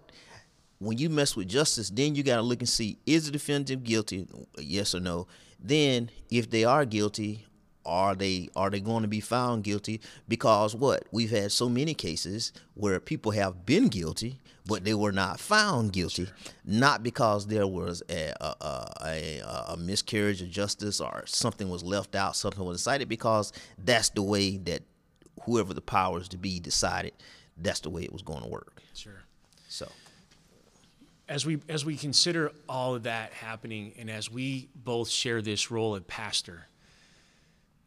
when 0.78 1.00
you 1.00 1.10
mess 1.10 1.36
with 1.36 1.48
justice, 1.48 1.90
then 1.90 2.14
you 2.14 2.22
got 2.22 2.36
to 2.36 2.44
look 2.44 2.60
and 2.60 2.70
see 2.70 3.00
is 3.08 3.26
the 3.26 3.32
defendant 3.32 3.84
guilty, 3.84 4.28
yes 4.60 4.94
or 4.94 5.00
no. 5.00 5.26
Then, 5.62 6.10
if 6.30 6.50
they 6.50 6.64
are 6.64 6.86
guilty, 6.86 7.46
are 7.86 8.16
they 8.16 8.50
are 8.56 8.70
they 8.70 8.80
going 8.80 9.02
to 9.02 9.08
be 9.08 9.20
found 9.20 9.64
guilty? 9.64 10.02
Because 10.28 10.76
what 10.76 11.04
we've 11.12 11.32
had 11.32 11.52
so 11.52 11.70
many 11.70 11.94
cases 11.94 12.52
where 12.74 13.00
people 13.00 13.32
have 13.32 13.66
been 13.66 13.88
guilty, 13.88 14.40
but 14.66 14.84
they 14.84 14.94
were 14.94 15.12
not 15.12 15.40
found 15.40 15.94
guilty, 15.94 16.28
not 16.66 17.04
because 17.04 17.48
there 17.48 17.68
was 17.68 18.04
a 18.10 18.34
a, 18.40 18.56
a 18.62 18.88
a 19.06 19.66
a 19.74 19.78
miscarriage 19.78 20.42
of 20.42 20.50
justice 20.50 21.02
or 21.02 21.24
something 21.26 21.70
was 21.70 21.84
left 21.84 22.16
out, 22.16 22.36
something 22.36 22.64
was 22.64 22.78
decided, 22.78 23.10
because 23.10 23.52
that's 23.78 24.10
the 24.10 24.24
way 24.24 24.58
that 24.58 24.84
whoever 25.44 25.74
the 25.74 25.82
powers 25.82 26.28
to 26.30 26.38
be 26.38 26.60
decided 26.60 27.14
that's 27.58 27.82
the 27.82 27.90
way 27.90 28.04
it 28.04 28.12
was 28.12 28.22
going 28.22 28.42
to 28.42 28.48
work. 28.48 28.82
Sure. 28.94 29.22
So. 29.68 29.88
As 31.32 31.46
we 31.46 31.60
as 31.70 31.86
we 31.86 31.96
consider 31.96 32.52
all 32.68 32.94
of 32.94 33.04
that 33.04 33.32
happening 33.32 33.94
and 33.98 34.12
as 34.12 34.30
we 34.30 34.68
both 34.76 35.10
share 35.10 35.42
this 35.42 35.72
role 35.72 35.96
of 35.96 36.06
pastor 36.06 36.68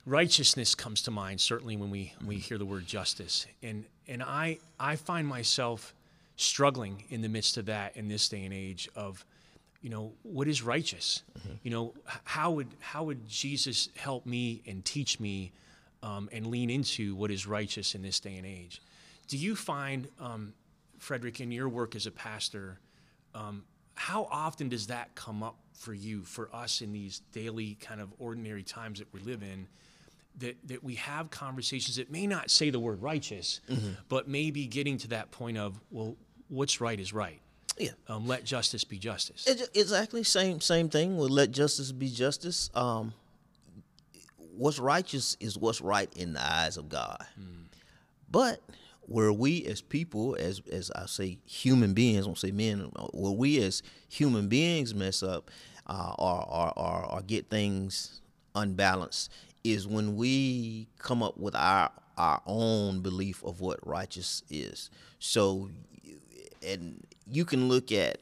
righteousness 0.07 0.75
comes 0.75 1.03
to 1.03 1.11
mind 1.11 1.39
certainly 1.39 1.77
when 1.77 1.91
we 1.91 2.15
we 2.25 2.37
hear 2.37 2.57
the 2.57 2.65
word 2.65 2.87
justice. 2.87 3.47
And 3.63 3.85
and 4.09 4.23
i 4.23 4.59
i 4.81 4.97
find 4.97 5.29
myself 5.29 5.95
struggling 6.37 7.05
in 7.11 7.21
the 7.21 7.29
midst 7.29 7.59
of 7.59 7.67
that 7.67 7.97
in 7.97 8.09
this 8.09 8.29
day 8.29 8.45
and 8.45 8.55
age 8.55 8.89
of 8.97 9.25
you 9.83 9.91
know 9.91 10.13
what 10.23 10.49
is 10.49 10.63
righteous? 10.63 11.23
You 11.63 11.71
know 11.71 11.95
how 12.25 12.53
would 12.53 12.69
how 12.81 13.05
would 13.05 13.29
jesus 13.29 13.91
help 13.95 14.25
me 14.25 14.63
and 14.67 14.83
teach 14.83 15.21
me 15.21 15.53
um, 16.03 16.31
and 16.33 16.47
lean 16.47 16.71
into 16.71 17.15
what 17.15 17.31
is 17.31 17.47
righteous 17.47 17.95
in 17.95 18.01
this 18.01 18.21
day 18.21 18.37
and 18.37 18.47
age? 18.47 18.81
Do 19.29 19.37
you 19.37 19.55
find 19.55 20.09
um, 20.19 20.55
frederick 20.99 21.41
in 21.41 21.53
your 21.53 21.69
work 21.69 21.95
as 21.95 22.07
a 22.07 22.11
pastor 22.11 22.79
um, 23.35 23.65
how 23.95 24.27
often 24.31 24.69
does 24.69 24.87
that 24.89 25.15
come 25.15 25.43
up 25.43 25.57
for 25.73 25.93
you 25.95 26.23
for 26.23 26.49
us 26.55 26.81
in 26.81 26.93
these 26.93 27.21
daily 27.33 27.77
kind 27.81 28.01
of 28.01 28.13
ordinary 28.19 28.63
times 28.63 28.99
that 28.99 29.13
we 29.13 29.21
live 29.21 29.43
in 29.43 29.67
that, 30.39 30.57
that 30.67 30.83
we 30.83 30.95
have 30.97 31.31
conversations 31.31 31.97
that 31.97 32.11
may 32.11 32.27
not 32.27 32.51
say 32.51 32.71
the 32.71 32.79
word 32.81 33.01
righteous 33.03 33.61
but 34.09 34.29
maybe 34.29 34.67
getting 34.67 34.99
to 34.99 35.09
that 35.09 35.31
point 35.31 35.57
of 35.59 35.79
well 35.91 36.17
what's 36.49 36.81
right 36.81 36.99
is 37.01 37.13
right 37.13 37.41
Yeah. 37.79 37.91
um, 38.09 38.27
let 38.27 38.45
justice 38.45 38.85
be 38.85 38.99
justice 38.99 39.47
Ex- 39.49 39.69
Exactly, 39.75 40.23
same 40.25 40.61
same 40.61 40.89
thing. 40.89 41.17
We'll 41.17 41.29
let 41.29 41.51
justice 41.51 41.93
be 41.93 42.09
justice. 42.09 42.71
Um, 42.75 43.13
what's 44.57 44.79
righteous 44.79 45.37
is 45.41 45.59
what's 45.59 45.81
right 45.81 46.13
in 46.17 46.33
the 46.35 46.43
eyes 46.45 46.77
of 46.77 46.89
God. 46.89 47.19
But 48.31 48.61
where 49.07 49.33
we 49.33 49.65
as 49.67 49.81
people, 49.81 50.37
as 50.39 50.61
as 50.71 50.91
I 50.95 51.07
say, 51.07 51.39
human 51.47 51.95
beings, 51.95 52.25
I 52.25 52.27
won't 52.27 52.39
say 52.39 52.51
men, 52.51 52.91
where 53.13 53.33
we 53.33 53.63
as 53.63 53.83
human 54.09 54.49
beings 54.49 54.95
mess 54.95 55.23
up 55.23 55.51
uh, 55.87 56.15
or, 56.19 56.45
or, 56.49 56.79
or 56.79 57.07
or 57.13 57.23
get 57.23 57.49
things 57.51 58.21
unbalanced 58.55 59.31
is 59.65 59.87
when 59.87 60.17
we 60.17 60.87
come 60.99 61.23
up 61.23 61.37
with 61.39 61.55
our 61.55 61.91
our 62.17 62.41
own 62.47 63.01
belief 63.01 63.43
of 63.43 63.61
what 63.61 63.85
righteous 63.87 64.43
is. 64.49 64.91
So, 65.19 65.71
and 66.65 67.05
you 67.27 67.45
can 67.45 67.69
look 67.69 67.91
at 67.91 68.19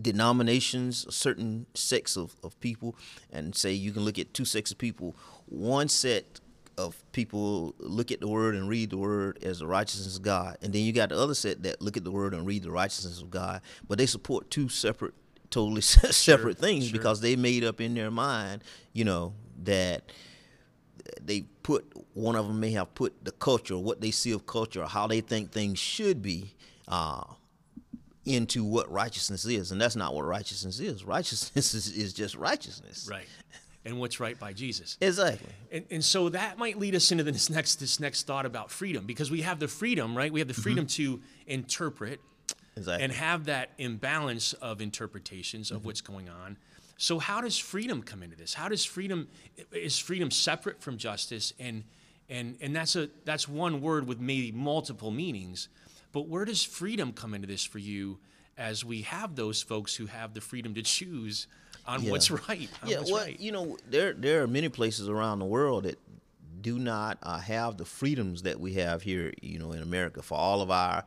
denominations, 0.00 1.12
certain 1.14 1.66
sects 1.74 2.16
of, 2.16 2.36
of 2.42 2.58
people, 2.60 2.96
and 3.32 3.54
say 3.54 3.72
you 3.72 3.92
can 3.92 4.04
look 4.04 4.18
at 4.18 4.32
two 4.32 4.44
sects 4.44 4.70
of 4.70 4.78
people. 4.78 5.16
One 5.46 5.88
set 5.88 6.40
of 6.78 7.02
people 7.12 7.74
look 7.78 8.10
at 8.12 8.20
the 8.20 8.28
word 8.28 8.54
and 8.54 8.68
read 8.68 8.90
the 8.90 8.96
word 8.96 9.42
as 9.42 9.58
the 9.58 9.66
righteousness 9.66 10.16
of 10.16 10.22
God, 10.22 10.56
and 10.62 10.72
then 10.72 10.82
you 10.82 10.92
got 10.92 11.10
the 11.10 11.18
other 11.18 11.34
set 11.34 11.62
that 11.64 11.82
look 11.82 11.96
at 11.96 12.04
the 12.04 12.10
word 12.10 12.32
and 12.32 12.46
read 12.46 12.62
the 12.62 12.70
righteousness 12.70 13.20
of 13.20 13.30
God, 13.30 13.60
but 13.86 13.98
they 13.98 14.06
support 14.06 14.50
two 14.50 14.68
separate, 14.68 15.14
totally 15.50 15.80
separate 15.82 16.56
things 16.56 16.86
sure. 16.86 16.98
because 16.98 17.20
they 17.20 17.36
made 17.36 17.64
up 17.64 17.80
in 17.80 17.94
their 17.94 18.10
mind, 18.10 18.62
you 18.92 19.04
know, 19.04 19.34
that 19.64 20.10
they 21.20 21.42
put 21.62 21.84
one 22.14 22.36
of 22.36 22.46
them 22.46 22.60
may 22.60 22.70
have 22.70 22.94
put 22.94 23.24
the 23.24 23.32
culture, 23.32 23.76
what 23.76 24.00
they 24.00 24.10
see 24.10 24.30
of 24.30 24.46
culture, 24.46 24.86
how 24.86 25.06
they 25.06 25.20
think 25.20 25.50
things 25.50 25.78
should 25.78 26.22
be, 26.22 26.54
uh, 26.86 27.24
into 28.24 28.62
what 28.62 28.90
righteousness 28.92 29.46
is, 29.46 29.72
and 29.72 29.80
that's 29.80 29.96
not 29.96 30.14
what 30.14 30.24
righteousness 30.24 30.80
is. 30.80 31.02
Righteousness 31.02 31.74
is, 31.74 31.90
is 31.90 32.12
just 32.12 32.36
righteousness. 32.36 33.08
right 33.10 33.26
and 33.84 33.98
what's 33.98 34.20
right 34.20 34.38
by 34.38 34.52
jesus. 34.52 34.96
Exactly. 35.00 35.48
and, 35.72 35.84
and 35.90 36.04
so 36.04 36.28
that 36.30 36.58
might 36.58 36.78
lead 36.78 36.94
us 36.94 37.10
into 37.12 37.24
this 37.24 37.50
next 37.58 37.76
this 37.76 38.00
next 38.00 38.26
thought 38.26 38.46
about 38.46 38.70
freedom 38.70 39.06
because 39.06 39.30
we 39.30 39.42
have 39.42 39.58
the 39.58 39.68
freedom 39.68 40.16
right? 40.16 40.32
We 40.32 40.40
have 40.40 40.48
the 40.48 40.54
mm-hmm. 40.54 40.62
freedom 40.62 40.86
to 40.86 41.20
interpret 41.46 42.20
Exactly. 42.76 43.04
and 43.04 43.12
have 43.12 43.46
that 43.46 43.70
imbalance 43.78 44.52
of 44.54 44.80
interpretations 44.80 45.70
of 45.70 45.78
mm-hmm. 45.78 45.86
what's 45.86 46.00
going 46.00 46.28
on. 46.28 46.56
So 46.96 47.18
how 47.18 47.40
does 47.40 47.58
freedom 47.58 48.02
come 48.02 48.22
into 48.22 48.36
this? 48.36 48.54
How 48.54 48.68
does 48.68 48.84
freedom 48.84 49.28
is 49.72 49.98
freedom 49.98 50.30
separate 50.30 50.80
from 50.80 50.96
justice? 50.96 51.52
And 51.58 51.84
and 52.28 52.56
and 52.60 52.74
that's 52.74 52.96
a 52.96 53.08
that's 53.24 53.48
one 53.48 53.80
word 53.80 54.06
with 54.06 54.20
maybe 54.20 54.52
multiple 54.52 55.10
meanings 55.10 55.68
but 56.12 56.28
where 56.28 56.44
does 56.44 56.62
freedom 56.62 57.12
come 57.12 57.34
into 57.34 57.46
this 57.46 57.64
for 57.64 57.78
you 57.78 58.18
as 58.56 58.84
we 58.84 59.02
have 59.02 59.36
those 59.36 59.62
folks 59.62 59.94
who 59.94 60.06
have 60.06 60.34
the 60.34 60.40
freedom 60.40 60.74
to 60.74 60.82
choose 60.82 61.46
on 61.88 62.02
Yeah. 62.02 62.10
what's 62.12 62.30
right 62.48 62.68
on 62.82 62.88
yeah. 62.88 62.98
what's 62.98 63.10
Well, 63.10 63.24
right 63.24 63.40
you 63.40 63.50
know, 63.50 63.76
there 63.90 64.12
there 64.12 64.42
are 64.42 64.46
many 64.46 64.68
places 64.68 65.08
around 65.08 65.40
the 65.40 65.44
world 65.46 65.82
that 65.84 65.98
do 66.60 66.78
not 66.78 67.18
uh, 67.22 67.38
have 67.38 67.76
the 67.78 67.84
freedoms 67.84 68.42
that 68.42 68.60
we 68.60 68.74
have 68.74 69.02
here. 69.02 69.32
You 69.42 69.58
know, 69.58 69.72
in 69.72 69.82
America, 69.82 70.22
for 70.22 70.36
all 70.38 70.60
of 70.62 70.70
our 70.70 71.04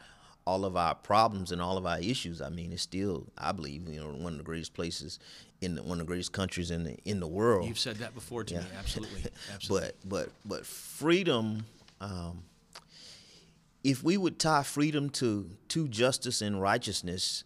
all 0.47 0.65
of 0.65 0.75
our 0.75 0.95
problems 0.95 1.51
and 1.51 1.61
all 1.61 1.77
of 1.77 1.85
our 1.85 2.00
issues. 2.00 2.41
I 2.41 2.50
mean, 2.50 2.73
it's 2.73 2.81
still, 2.81 3.27
I 3.38 3.51
believe, 3.51 3.88
you 3.88 4.00
know, 4.00 4.07
one 4.09 4.33
of 4.33 4.38
the 4.39 4.43
greatest 4.43 4.73
places 4.73 5.19
in 5.61 5.75
the, 5.75 5.83
one 5.83 6.00
of 6.00 6.07
the 6.07 6.09
greatest 6.09 6.31
countries 6.31 6.71
in 6.71 6.83
the 6.83 6.97
in 7.05 7.19
the 7.19 7.27
world. 7.27 7.67
you've 7.67 7.77
said 7.79 7.97
that 7.97 8.15
before 8.15 8.43
to 8.45 8.55
me 8.55 8.61
absolutely 8.77 9.23
absolutely 9.53 9.91
But 10.03 10.09
but 10.09 10.29
but 10.43 10.65
freedom. 10.65 11.65
Um, 12.01 12.43
if 13.83 14.03
we 14.03 14.17
would 14.17 14.39
tie 14.39 14.63
freedom 14.63 15.09
to 15.11 15.50
to 15.69 15.88
justice 15.88 16.41
and 16.41 16.61
righteousness, 16.61 17.43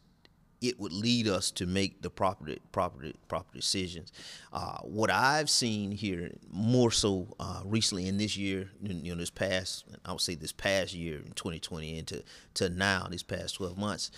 it 0.61 0.79
would 0.79 0.93
lead 0.93 1.27
us 1.27 1.51
to 1.51 1.65
make 1.65 2.01
the 2.01 2.09
proper 2.09 2.55
proper 2.71 3.11
proper 3.27 3.53
decisions. 3.53 4.11
Uh, 4.51 4.77
what 4.81 5.11
I've 5.11 5.49
seen 5.49 5.91
here 5.91 6.31
more 6.51 6.91
so 6.91 7.27
uh, 7.39 7.61
recently 7.65 8.07
in 8.07 8.17
this 8.17 8.37
year, 8.37 8.69
you 8.81 9.13
know, 9.13 9.19
this 9.19 9.29
past 9.29 9.85
I 10.05 10.11
would 10.11 10.21
say 10.21 10.35
this 10.35 10.51
past 10.51 10.93
year 10.93 11.17
in 11.17 11.33
2020 11.33 11.97
into 11.97 12.23
to 12.55 12.69
now, 12.69 13.07
these 13.09 13.23
past 13.23 13.55
12 13.55 13.77
months, 13.77 14.11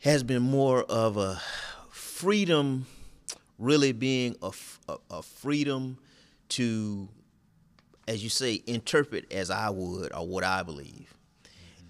has 0.00 0.22
been 0.22 0.42
more 0.42 0.82
of 0.84 1.16
a 1.16 1.40
freedom, 1.90 2.86
really 3.58 3.92
being 3.92 4.36
a 4.42 4.52
a 5.10 5.22
freedom 5.22 5.98
to, 6.50 7.08
as 8.06 8.22
you 8.22 8.28
say, 8.28 8.62
interpret 8.66 9.30
as 9.32 9.50
I 9.50 9.70
would 9.70 10.12
or 10.12 10.26
what 10.26 10.44
I 10.44 10.62
believe. 10.62 11.14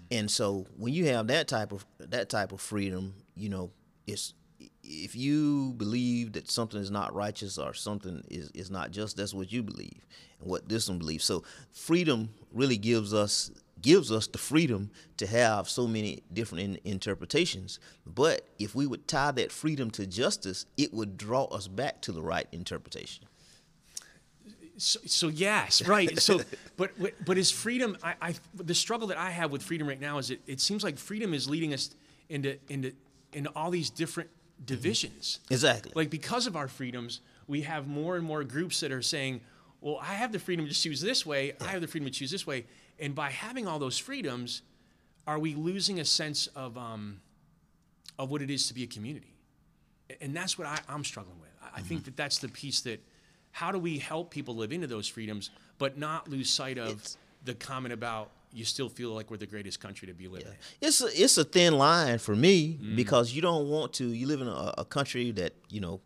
And 0.09 0.29
so 0.29 0.67
when 0.77 0.93
you 0.93 1.07
have 1.07 1.27
that 1.27 1.47
type 1.47 1.71
of 1.71 1.85
that 1.99 2.29
type 2.29 2.51
of 2.51 2.61
freedom, 2.61 3.15
you 3.35 3.49
know, 3.49 3.71
it's 4.07 4.33
if 4.83 5.15
you 5.15 5.73
believe 5.73 6.33
that 6.33 6.49
something 6.49 6.79
is 6.79 6.91
not 6.91 7.13
righteous 7.13 7.57
or 7.57 7.73
something 7.73 8.23
is, 8.29 8.49
is 8.53 8.69
not 8.69 8.91
just, 8.91 9.17
that's 9.17 9.33
what 9.33 9.51
you 9.51 9.63
believe 9.63 10.05
and 10.39 10.49
what 10.49 10.69
this 10.69 10.89
one 10.89 10.99
believes. 10.99 11.25
So 11.25 11.43
freedom 11.71 12.29
really 12.51 12.77
gives 12.77 13.13
us 13.13 13.51
gives 13.81 14.13
us 14.13 14.27
the 14.27 14.37
freedom 14.37 14.89
to 15.17 15.27
have 15.27 15.67
so 15.67 15.85
many 15.85 16.23
different 16.31 16.63
in, 16.63 16.91
interpretations. 16.91 17.79
But 18.05 18.47
if 18.57 18.73
we 18.73 18.87
would 18.87 19.09
tie 19.09 19.31
that 19.31 19.51
freedom 19.51 19.91
to 19.91 20.07
justice, 20.07 20.65
it 20.77 20.93
would 20.93 21.17
draw 21.17 21.43
us 21.45 21.67
back 21.67 22.01
to 22.03 22.13
the 22.13 22.21
right 22.21 22.47
interpretation. 22.53 23.25
So, 24.77 24.99
so 25.05 25.27
yes, 25.27 25.85
right. 25.85 26.17
So, 26.19 26.39
but 26.77 26.91
but 27.25 27.37
is 27.37 27.51
freedom? 27.51 27.97
I, 28.01 28.15
I 28.21 28.35
the 28.55 28.73
struggle 28.73 29.07
that 29.09 29.17
I 29.17 29.29
have 29.29 29.51
with 29.51 29.61
freedom 29.61 29.87
right 29.87 29.99
now 29.99 30.17
is 30.17 30.31
it, 30.31 30.41
it 30.47 30.61
seems 30.61 30.83
like 30.83 30.97
freedom 30.97 31.33
is 31.33 31.49
leading 31.49 31.73
us 31.73 31.93
into 32.29 32.57
into 32.69 32.93
into 33.35 33.49
all 33.55 33.71
these 33.71 33.89
different 33.89 34.29
divisions. 34.65 35.39
Exactly. 35.49 35.91
Like 35.95 36.09
because 36.09 36.47
of 36.47 36.55
our 36.55 36.67
freedoms, 36.67 37.21
we 37.47 37.61
have 37.61 37.87
more 37.87 38.15
and 38.15 38.25
more 38.25 38.43
groups 38.43 38.79
that 38.81 38.91
are 38.91 39.01
saying, 39.01 39.41
"Well, 39.81 39.97
I 40.01 40.13
have 40.15 40.31
the 40.31 40.39
freedom 40.39 40.67
to 40.67 40.73
choose 40.73 41.01
this 41.01 41.25
way. 41.25 41.53
I 41.59 41.67
have 41.67 41.81
the 41.81 41.87
freedom 41.87 42.05
to 42.09 42.13
choose 42.13 42.31
this 42.31 42.47
way." 42.47 42.65
And 42.99 43.13
by 43.15 43.29
having 43.31 43.67
all 43.67 43.79
those 43.79 43.97
freedoms, 43.97 44.61
are 45.27 45.39
we 45.39 45.55
losing 45.55 45.99
a 45.99 46.05
sense 46.05 46.47
of 46.47 46.77
um, 46.77 47.19
of 48.17 48.29
what 48.29 48.41
it 48.41 48.49
is 48.49 48.67
to 48.67 48.73
be 48.73 48.83
a 48.83 48.87
community? 48.87 49.35
And 50.21 50.35
that's 50.35 50.57
what 50.57 50.67
I, 50.67 50.79
I'm 50.87 51.03
struggling 51.03 51.39
with. 51.39 51.49
I, 51.61 51.79
I 51.79 51.81
think 51.81 52.05
that 52.05 52.15
that's 52.15 52.37
the 52.37 52.49
piece 52.49 52.81
that 52.81 53.01
how 53.51 53.71
do 53.71 53.79
we 53.79 53.97
help 53.97 54.31
people 54.31 54.55
live 54.55 54.71
into 54.71 54.87
those 54.87 55.07
freedoms, 55.07 55.49
but 55.77 55.97
not 55.97 56.29
lose 56.29 56.49
sight 56.49 56.77
of 56.77 56.89
It's- 56.91 57.17
the 57.45 57.53
comment 57.53 57.93
about 57.93 58.31
you 58.53 58.65
still 58.65 58.89
feel 58.89 59.11
like 59.13 59.31
we're 59.31 59.37
the 59.37 59.47
greatest 59.47 59.79
country 59.79 60.07
to 60.07 60.13
be 60.13 60.27
living 60.27 60.47
in. 60.47 60.53
it's 60.81 61.01
a, 61.01 61.07
it's 61.23 61.37
a 61.37 61.43
thin 61.43 61.73
line 61.77 62.17
for 62.19 62.35
me 62.35 62.77
Mm. 62.81 62.95
because 62.95 63.33
you 63.33 63.41
don't 63.41 63.67
want 63.69 63.93
to 63.93 64.05
you 64.07 64.27
live 64.27 64.41
in 64.41 64.47
a, 64.47 64.73
a 64.77 64.85
country 64.85 65.31
that 65.31 65.53
you 65.69 65.81
know 65.81 65.99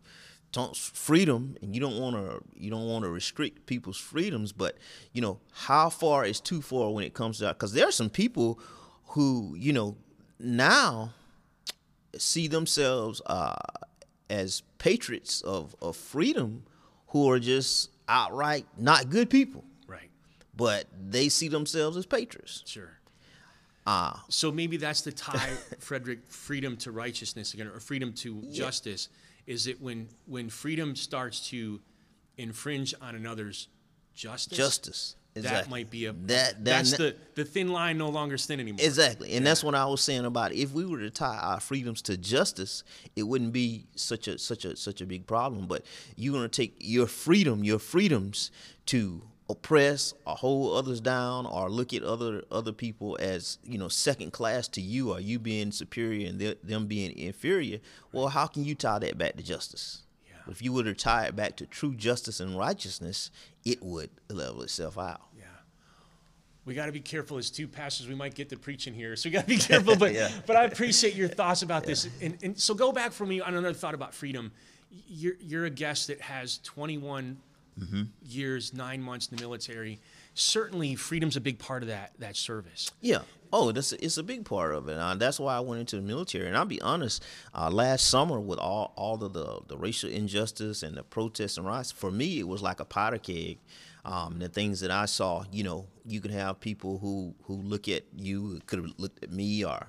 taunts 0.50 0.90
freedom 0.94 1.56
and 1.60 1.74
you 1.74 1.80
don't 1.80 1.98
want 1.98 2.16
to 2.16 2.40
you 2.56 2.70
don't 2.70 2.86
want 2.88 3.04
to 3.04 3.10
restrict 3.10 3.66
people's 3.66 3.98
freedoms 3.98 4.50
but 4.52 4.78
you 5.12 5.20
know 5.20 5.38
how 5.52 5.90
far 5.90 6.24
is 6.24 6.40
too 6.40 6.62
far 6.62 6.90
when 6.90 7.04
it 7.04 7.12
comes 7.12 7.36
to 7.38 7.44
that 7.44 7.54
because 7.58 7.72
there 7.74 7.86
are 7.86 7.92
some 7.92 8.08
people 8.08 8.58
who 9.08 9.54
you 9.58 9.72
know 9.74 9.96
now 10.38 11.12
see 12.16 12.48
themselves 12.48 13.20
uh, 13.26 13.54
as 14.30 14.62
patriots 14.78 15.42
of, 15.42 15.74
of 15.82 15.96
freedom 15.96 16.62
who 17.08 17.30
are 17.30 17.38
just 17.38 17.90
outright 18.08 18.66
not 18.78 19.10
good 19.10 19.28
people. 19.30 19.64
But 20.58 20.86
they 21.08 21.30
see 21.30 21.48
themselves 21.48 21.96
as 21.96 22.04
patriots 22.04 22.62
Sure. 22.66 22.90
Ah. 23.86 24.22
So 24.28 24.52
maybe 24.52 24.76
that's 24.76 25.00
the 25.00 25.12
tie, 25.12 25.52
Frederick, 25.78 26.18
freedom 26.28 26.76
to 26.78 26.92
righteousness 26.92 27.54
again, 27.54 27.68
or 27.68 27.80
freedom 27.80 28.12
to 28.14 28.42
justice, 28.52 29.08
is 29.46 29.66
it 29.66 29.80
when 29.80 30.08
when 30.26 30.50
freedom 30.50 30.94
starts 30.94 31.48
to 31.48 31.80
infringe 32.36 32.94
on 33.00 33.14
another's 33.14 33.68
justice? 34.14 34.58
justice 34.58 35.16
That 35.34 35.70
might 35.70 35.90
be 35.90 36.04
a 36.04 36.12
that, 36.12 36.26
that 36.26 36.64
that's 36.64 36.90
the 36.98 37.16
the 37.34 37.46
thin 37.46 37.68
line 37.68 37.96
no 37.96 38.10
longer 38.10 38.36
thin 38.36 38.60
anymore. 38.60 38.84
Exactly. 38.84 39.32
And 39.32 39.46
that's 39.46 39.64
what 39.64 39.74
I 39.74 39.86
was 39.86 40.02
saying 40.02 40.26
about 40.26 40.52
it. 40.52 40.58
if 40.58 40.72
we 40.72 40.84
were 40.84 40.98
to 40.98 41.10
tie 41.10 41.38
our 41.38 41.60
freedoms 41.60 42.02
to 42.02 42.18
justice, 42.18 42.84
it 43.16 43.22
wouldn't 43.22 43.54
be 43.54 43.86
such 43.96 44.28
a 44.28 44.36
such 44.38 44.66
a 44.66 44.76
such 44.76 45.00
a 45.00 45.06
big 45.06 45.26
problem. 45.26 45.66
But 45.66 45.86
you're 46.14 46.34
gonna 46.34 46.48
take 46.48 46.74
your 46.78 47.06
freedom, 47.06 47.64
your 47.64 47.78
freedoms 47.78 48.50
to 48.86 49.22
oppress 49.50 50.12
or 50.26 50.34
hold 50.36 50.76
others 50.76 51.00
down 51.00 51.46
or 51.46 51.70
look 51.70 51.94
at 51.94 52.02
other 52.02 52.42
other 52.50 52.72
people 52.72 53.16
as, 53.20 53.58
you 53.64 53.78
know, 53.78 53.88
second 53.88 54.32
class 54.32 54.68
to 54.68 54.80
you 54.80 55.12
or 55.12 55.20
you 55.20 55.38
being 55.38 55.72
superior 55.72 56.28
and 56.28 56.38
them 56.62 56.86
being 56.86 57.16
inferior. 57.18 57.78
Well, 58.12 58.28
how 58.28 58.46
can 58.46 58.64
you 58.64 58.74
tie 58.74 58.98
that 58.98 59.16
back 59.16 59.36
to 59.36 59.42
justice? 59.42 60.02
Yeah. 60.26 60.50
If 60.50 60.60
you 60.62 60.72
were 60.72 60.84
to 60.84 60.94
tie 60.94 61.24
it 61.24 61.34
back 61.36 61.56
to 61.56 61.66
true 61.66 61.94
justice 61.94 62.40
and 62.40 62.58
righteousness, 62.58 63.30
it 63.64 63.82
would 63.82 64.10
level 64.28 64.62
itself 64.62 64.98
out. 64.98 65.22
Yeah. 65.36 65.44
We 66.66 66.74
got 66.74 66.86
to 66.86 66.92
be 66.92 67.00
careful 67.00 67.38
as 67.38 67.48
two 67.50 67.66
pastors. 67.66 68.06
We 68.06 68.14
might 68.14 68.34
get 68.34 68.50
to 68.50 68.58
preaching 68.58 68.92
here, 68.92 69.16
so 69.16 69.28
we 69.28 69.32
got 69.32 69.42
to 69.42 69.46
be 69.48 69.56
careful. 69.56 69.96
But 69.96 70.12
Yeah. 70.14 70.30
but 70.46 70.56
I 70.56 70.64
appreciate 70.64 71.14
your 71.14 71.28
thoughts 71.28 71.62
about 71.62 71.84
this. 71.84 72.06
And, 72.20 72.36
and 72.42 72.60
so 72.60 72.74
go 72.74 72.92
back 72.92 73.12
for 73.12 73.24
me 73.24 73.40
on 73.40 73.54
another 73.54 73.72
thought 73.72 73.94
about 73.94 74.12
freedom. 74.12 74.52
You're 75.06 75.34
you're 75.40 75.64
a 75.64 75.70
guest 75.70 76.08
that 76.08 76.20
has 76.20 76.58
21 76.64 77.38
Mm-hmm. 77.78 78.02
years, 78.24 78.74
nine 78.74 79.00
months 79.02 79.28
in 79.28 79.36
the 79.36 79.42
military. 79.42 80.00
Certainly, 80.34 80.96
freedom's 80.96 81.36
a 81.36 81.40
big 81.40 81.58
part 81.58 81.82
of 81.82 81.88
that 81.88 82.12
that 82.18 82.36
service. 82.36 82.90
Yeah. 83.00 83.20
Oh, 83.52 83.72
that's 83.72 83.92
it's 83.92 84.18
a 84.18 84.22
big 84.22 84.44
part 84.44 84.74
of 84.74 84.88
it. 84.88 84.98
Uh, 84.98 85.14
that's 85.14 85.40
why 85.40 85.56
I 85.56 85.60
went 85.60 85.80
into 85.80 85.96
the 85.96 86.02
military. 86.02 86.48
And 86.48 86.56
I'll 86.56 86.64
be 86.66 86.80
honest, 86.82 87.24
uh, 87.54 87.70
last 87.70 88.08
summer 88.08 88.38
with 88.40 88.58
all 88.58 88.92
all 88.96 89.22
of 89.22 89.32
the 89.32 89.60
the 89.66 89.76
racial 89.76 90.10
injustice 90.10 90.82
and 90.82 90.96
the 90.96 91.02
protests 91.02 91.56
and 91.56 91.66
riots, 91.66 91.90
for 91.90 92.10
me 92.10 92.38
it 92.38 92.46
was 92.48 92.62
like 92.62 92.80
a 92.80 92.84
powder 92.84 93.18
keg. 93.18 93.58
Um, 94.04 94.38
the 94.38 94.48
things 94.48 94.80
that 94.80 94.90
I 94.90 95.04
saw, 95.06 95.44
you 95.52 95.64
know, 95.64 95.86
you 96.06 96.20
can 96.20 96.30
have 96.30 96.60
people 96.60 96.98
who 96.98 97.34
who 97.44 97.54
look 97.54 97.88
at 97.88 98.04
you, 98.16 98.60
could 98.66 98.80
have 98.80 98.92
looked 98.96 99.22
at 99.22 99.30
me 99.30 99.64
or 99.64 99.88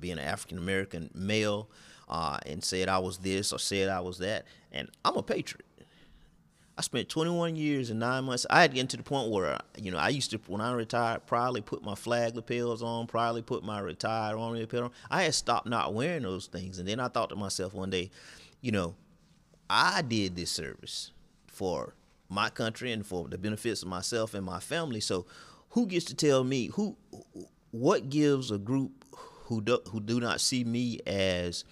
being 0.00 0.14
an 0.14 0.24
African 0.24 0.58
American 0.58 1.10
male, 1.14 1.68
uh, 2.08 2.38
and 2.46 2.62
said 2.64 2.88
I 2.88 2.98
was 2.98 3.18
this 3.18 3.52
or 3.52 3.58
said 3.58 3.88
I 3.88 4.00
was 4.00 4.18
that, 4.18 4.46
and 4.72 4.90
I'm 5.04 5.16
a 5.16 5.22
patriot. 5.22 5.66
I 6.76 6.82
spent 6.82 7.08
21 7.08 7.54
years 7.54 7.90
and 7.90 8.00
nine 8.00 8.24
months. 8.24 8.46
I 8.50 8.62
had 8.62 8.72
to 8.72 8.74
get 8.74 8.88
to 8.90 8.96
the 8.96 9.04
point 9.04 9.30
where, 9.30 9.58
you 9.76 9.92
know, 9.92 9.98
I 9.98 10.08
used 10.08 10.32
to, 10.32 10.40
when 10.48 10.60
I 10.60 10.72
retired, 10.72 11.24
proudly 11.24 11.60
put 11.60 11.84
my 11.84 11.94
flag 11.94 12.34
lapels 12.34 12.82
on, 12.82 13.06
proudly 13.06 13.42
put 13.42 13.62
my 13.62 13.78
retired 13.78 14.36
army 14.36 14.60
lapel 14.60 14.84
on. 14.84 14.90
I 15.08 15.22
had 15.22 15.34
stopped 15.34 15.68
not 15.68 15.94
wearing 15.94 16.24
those 16.24 16.46
things. 16.46 16.80
And 16.80 16.88
then 16.88 16.98
I 16.98 17.08
thought 17.08 17.28
to 17.30 17.36
myself 17.36 17.74
one 17.74 17.90
day, 17.90 18.10
you 18.60 18.72
know, 18.72 18.96
I 19.70 20.02
did 20.02 20.34
this 20.34 20.50
service 20.50 21.12
for 21.46 21.94
my 22.28 22.50
country 22.50 22.90
and 22.90 23.06
for 23.06 23.28
the 23.28 23.38
benefits 23.38 23.82
of 23.82 23.88
myself 23.88 24.34
and 24.34 24.44
my 24.44 24.58
family. 24.58 25.00
So 25.00 25.26
who 25.70 25.86
gets 25.86 26.06
to 26.06 26.14
tell 26.16 26.42
me, 26.42 26.68
who, 26.68 26.96
what 27.70 28.10
gives 28.10 28.50
a 28.50 28.58
group 28.58 29.04
who 29.44 29.60
do, 29.60 29.78
who 29.90 30.00
do 30.00 30.18
not 30.18 30.40
see 30.40 30.64
me 30.64 30.98
as 31.06 31.64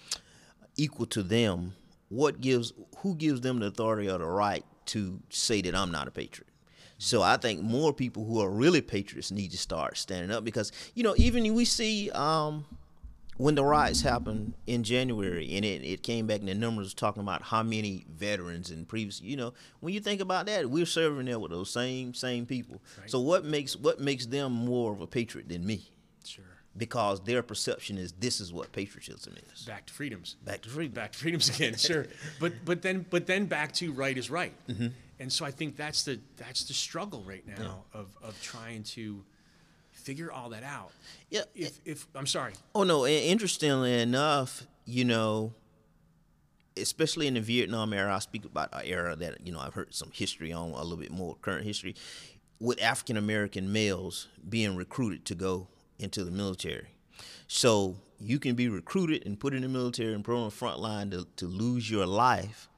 equal 0.77 1.07
to 1.07 1.23
them, 1.23 1.73
what 2.07 2.39
gives 2.39 2.71
who 2.99 3.15
gives 3.15 3.41
them 3.41 3.59
the 3.59 3.65
authority 3.65 4.09
or 4.09 4.19
the 4.19 4.25
right 4.25 4.63
to 4.87 5.19
say 5.29 5.61
that 5.61 5.75
I'm 5.75 5.91
not 5.91 6.07
a 6.07 6.11
patriot? 6.11 6.47
So 6.97 7.21
I 7.21 7.37
think 7.37 7.61
more 7.61 7.91
people 7.91 8.25
who 8.25 8.39
are 8.41 8.49
really 8.49 8.81
patriots 8.81 9.31
need 9.31 9.51
to 9.51 9.57
start 9.57 9.97
standing 9.97 10.31
up 10.31 10.43
because 10.43 10.71
you 10.95 11.03
know 11.03 11.13
even 11.17 11.53
we 11.53 11.65
see 11.65 12.09
um, 12.11 12.65
when 13.37 13.55
the 13.55 13.63
riots 13.63 14.01
happened 14.01 14.53
in 14.67 14.83
January 14.83 15.53
and 15.55 15.65
it, 15.65 15.83
it 15.83 16.03
came 16.03 16.27
back 16.27 16.39
and 16.39 16.47
the 16.47 16.53
numbers 16.53 16.85
was 16.85 16.93
talking 16.93 17.21
about 17.21 17.41
how 17.41 17.61
many 17.61 18.05
veterans 18.09 18.69
and 18.69 18.87
previous 18.87 19.21
you 19.21 19.35
know 19.35 19.53
when 19.81 19.93
you 19.93 19.99
think 19.99 20.21
about 20.21 20.45
that 20.45 20.69
we're 20.69 20.85
serving 20.85 21.25
there 21.25 21.39
with 21.39 21.51
those 21.51 21.69
same 21.69 22.13
same 22.13 22.45
people. 22.45 22.81
Right. 22.99 23.09
So 23.09 23.19
what 23.19 23.43
makes 23.43 23.75
what 23.75 23.99
makes 23.99 24.25
them 24.25 24.53
more 24.53 24.93
of 24.93 25.01
a 25.01 25.07
patriot 25.07 25.49
than 25.49 25.65
me? 25.65 25.89
Because 26.75 27.21
their 27.21 27.43
perception 27.43 27.97
is 27.99 28.13
this 28.13 28.39
is 28.41 28.51
what 28.51 28.71
patriotism 28.71 29.35
is. 29.53 29.61
Back 29.63 29.85
to 29.85 29.93
freedoms. 29.93 30.37
Back 30.43 30.61
to 30.61 30.69
freedom. 30.69 30.93
back 30.95 31.11
to 31.11 31.19
freedoms 31.19 31.49
again 31.49 31.75
sure 31.77 32.07
but 32.39 32.53
but 32.65 32.81
then 32.81 33.05
but 33.11 33.27
then 33.27 33.45
back 33.45 33.73
to 33.73 33.91
right 33.93 34.17
is 34.17 34.29
right 34.31 34.53
Mm-hmm. 34.67 34.87
and 35.19 35.31
so 35.31 35.45
i 35.45 35.51
think 35.51 35.75
that's 35.77 36.03
the 36.03 36.19
that's 36.37 36.63
the 36.63 36.73
struggle 36.73 37.23
right 37.27 37.45
now 37.47 37.83
of 37.93 38.07
of 38.23 38.41
trying 38.41 38.81
to 38.83 39.23
figure 39.91 40.31
all 40.31 40.49
that 40.49 40.63
out 40.63 40.91
Yeah. 41.29 41.43
if 41.53 41.79
if 41.85 42.07
i'm 42.15 42.25
sorry 42.27 42.53
Oh 42.73 42.83
no! 42.83 43.05
Interestingly 43.05 44.01
enough, 44.01 44.65
you 44.85 45.05
know, 45.05 45.53
especially 46.75 47.27
in 47.27 47.35
the 47.35 47.41
Vietnam 47.41 47.93
era, 47.93 48.15
I 48.15 48.19
speak 48.19 48.45
about 48.45 48.69
an 48.73 48.81
era 48.85 49.15
that 49.15 49.45
you 49.45 49.51
know 49.53 49.59
I've 49.59 49.73
heard 49.75 49.93
some 49.93 50.09
history 50.11 50.51
on 50.51 50.71
a 50.71 50.81
little 50.81 50.97
bit 50.97 51.11
more 51.11 51.35
current 51.41 51.65
history, 51.65 51.95
with 52.59 52.81
African 52.81 53.17
American 53.17 53.71
males 53.71 54.27
being 54.49 54.75
recruited 54.75 55.25
to 55.25 55.35
go 55.35 55.67
into 55.99 56.23
the 56.23 56.31
military. 56.31 56.87
So 57.47 57.97
you 58.19 58.39
can 58.39 58.55
be 58.55 58.69
recruited 58.69 59.25
and 59.25 59.39
put 59.39 59.53
in 59.53 59.61
the 59.61 59.69
military 59.69 60.13
and 60.13 60.23
put 60.23 60.35
on 60.35 60.45
the 60.45 60.51
front 60.51 60.79
line 60.79 61.11
to, 61.11 61.27
to 61.37 61.45
lose 61.45 61.89
your 61.89 62.05
life. 62.05 62.69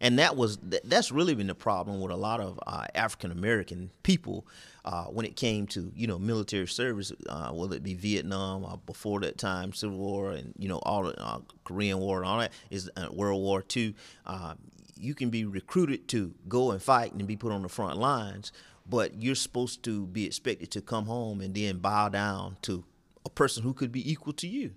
And 0.00 0.18
that 0.18 0.36
was 0.36 0.58
that's 0.84 1.10
really 1.10 1.34
been 1.34 1.48
the 1.48 1.54
problem 1.54 2.00
with 2.00 2.12
a 2.12 2.16
lot 2.16 2.40
of 2.40 2.58
uh, 2.66 2.86
African 2.94 3.32
American 3.32 3.90
people 4.02 4.46
uh, 4.84 5.04
when 5.04 5.26
it 5.26 5.34
came 5.36 5.66
to 5.68 5.92
you 5.96 6.06
know 6.06 6.18
military 6.18 6.66
service, 6.66 7.12
uh, 7.28 7.50
whether 7.50 7.74
it 7.76 7.82
be 7.82 7.94
Vietnam 7.94 8.64
or 8.64 8.78
before 8.86 9.20
that 9.20 9.36
time, 9.36 9.72
Civil 9.72 9.98
War, 9.98 10.30
and 10.30 10.54
you 10.58 10.68
know 10.68 10.78
all 10.78 11.02
the 11.02 11.20
uh, 11.20 11.40
Korean 11.64 11.98
War 11.98 12.18
and 12.18 12.26
all 12.26 12.38
that 12.38 12.52
is 12.70 12.90
uh, 12.96 13.08
World 13.12 13.42
War 13.42 13.64
II. 13.76 13.94
Uh, 14.26 14.54
you 14.96 15.14
can 15.14 15.28
be 15.28 15.44
recruited 15.44 16.06
to 16.08 16.32
go 16.48 16.70
and 16.70 16.80
fight 16.80 17.12
and 17.12 17.26
be 17.26 17.36
put 17.36 17.50
on 17.50 17.62
the 17.62 17.68
front 17.68 17.98
lines, 17.98 18.52
but 18.86 19.22
you're 19.22 19.34
supposed 19.34 19.82
to 19.84 20.06
be 20.06 20.26
expected 20.26 20.70
to 20.72 20.80
come 20.80 21.06
home 21.06 21.40
and 21.40 21.54
then 21.54 21.78
bow 21.78 22.08
down 22.08 22.56
to 22.62 22.84
a 23.24 23.30
person 23.30 23.62
who 23.62 23.72
could 23.72 23.92
be 23.92 24.10
equal 24.10 24.32
to 24.34 24.46
you. 24.46 24.72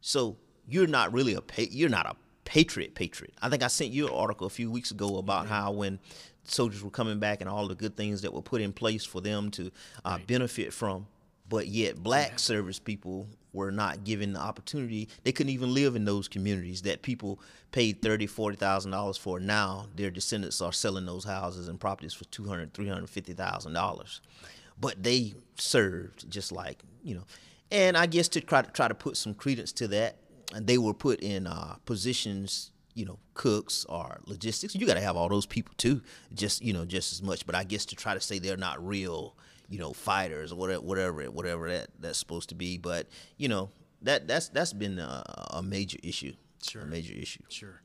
So 0.00 0.36
you're 0.66 0.86
not 0.86 1.12
really 1.12 1.34
a 1.34 1.40
pa- 1.40 1.62
you're 1.70 1.88
not 1.88 2.06
a 2.06 2.16
patriot 2.44 2.94
patriot. 2.94 3.34
I 3.42 3.48
think 3.48 3.62
I 3.62 3.68
sent 3.68 3.90
you 3.90 4.06
an 4.06 4.14
article 4.14 4.46
a 4.46 4.50
few 4.50 4.70
weeks 4.70 4.90
ago 4.90 5.18
about 5.18 5.46
how 5.46 5.72
when 5.72 5.98
soldiers 6.44 6.82
were 6.82 6.90
coming 6.90 7.18
back 7.18 7.40
and 7.40 7.48
all 7.48 7.68
the 7.68 7.74
good 7.74 7.96
things 7.96 8.22
that 8.22 8.32
were 8.32 8.42
put 8.42 8.60
in 8.60 8.72
place 8.72 9.04
for 9.04 9.20
them 9.20 9.50
to 9.52 9.70
uh, 10.04 10.18
benefit 10.26 10.72
from, 10.72 11.06
but 11.48 11.68
yet 11.68 12.02
black 12.02 12.38
service 12.38 12.78
people 12.78 13.26
were 13.52 13.70
not 13.70 14.04
given 14.04 14.34
the 14.34 14.40
opportunity. 14.40 15.08
They 15.24 15.32
couldn't 15.32 15.52
even 15.52 15.74
live 15.74 15.96
in 15.96 16.04
those 16.04 16.28
communities 16.28 16.82
that 16.82 17.02
people 17.02 17.40
paid 17.72 18.02
thirty, 18.02 18.26
forty 18.26 18.56
thousand 18.56 18.90
dollars 18.90 19.16
for. 19.16 19.40
Now 19.40 19.86
their 19.96 20.10
descendants 20.10 20.60
are 20.60 20.72
selling 20.72 21.06
those 21.06 21.24
houses 21.24 21.68
and 21.68 21.80
properties 21.80 22.14
for 22.14 22.24
two 22.26 22.46
hundred, 22.46 22.74
three 22.74 22.88
hundred 22.88 23.08
fifty 23.10 23.32
thousand 23.32 23.72
dollars. 23.72 24.20
But 24.80 25.02
they 25.02 25.34
served 25.56 26.30
just 26.30 26.52
like 26.52 26.82
you 27.02 27.14
know, 27.14 27.24
and 27.70 27.96
I 27.96 28.06
guess 28.06 28.28
to 28.28 28.40
try 28.40 28.62
to 28.62 28.70
try 28.70 28.88
to 28.88 28.94
put 28.94 29.16
some 29.16 29.34
credence 29.34 29.72
to 29.72 29.88
that, 29.88 30.16
they 30.54 30.78
were 30.78 30.94
put 30.94 31.20
in 31.20 31.46
uh, 31.46 31.76
positions, 31.84 32.70
you 32.94 33.04
know 33.04 33.18
cooks 33.34 33.86
or 33.88 34.20
logistics. 34.26 34.74
You 34.74 34.86
got 34.86 34.94
to 34.94 35.00
have 35.00 35.16
all 35.16 35.28
those 35.28 35.46
people 35.46 35.72
too, 35.78 36.02
just 36.34 36.62
you 36.62 36.72
know 36.72 36.84
just 36.84 37.12
as 37.12 37.22
much. 37.22 37.46
But 37.46 37.54
I 37.54 37.64
guess 37.64 37.86
to 37.86 37.96
try 37.96 38.14
to 38.14 38.20
say 38.20 38.38
they're 38.38 38.56
not 38.56 38.84
real, 38.84 39.36
you 39.68 39.78
know, 39.78 39.92
fighters 39.92 40.52
or 40.52 40.56
whatever, 40.56 40.82
whatever, 40.82 41.30
whatever 41.30 41.68
that 41.70 41.88
that's 41.98 42.18
supposed 42.18 42.48
to 42.50 42.54
be. 42.54 42.78
But 42.78 43.08
you 43.36 43.48
know 43.48 43.70
that 44.02 44.26
that's 44.28 44.48
that's 44.48 44.72
been 44.72 44.98
a, 44.98 45.24
a 45.54 45.62
major 45.62 45.98
issue. 46.02 46.34
Sure. 46.62 46.82
a 46.82 46.86
major 46.86 47.14
issue. 47.14 47.42
Sure. 47.48 47.80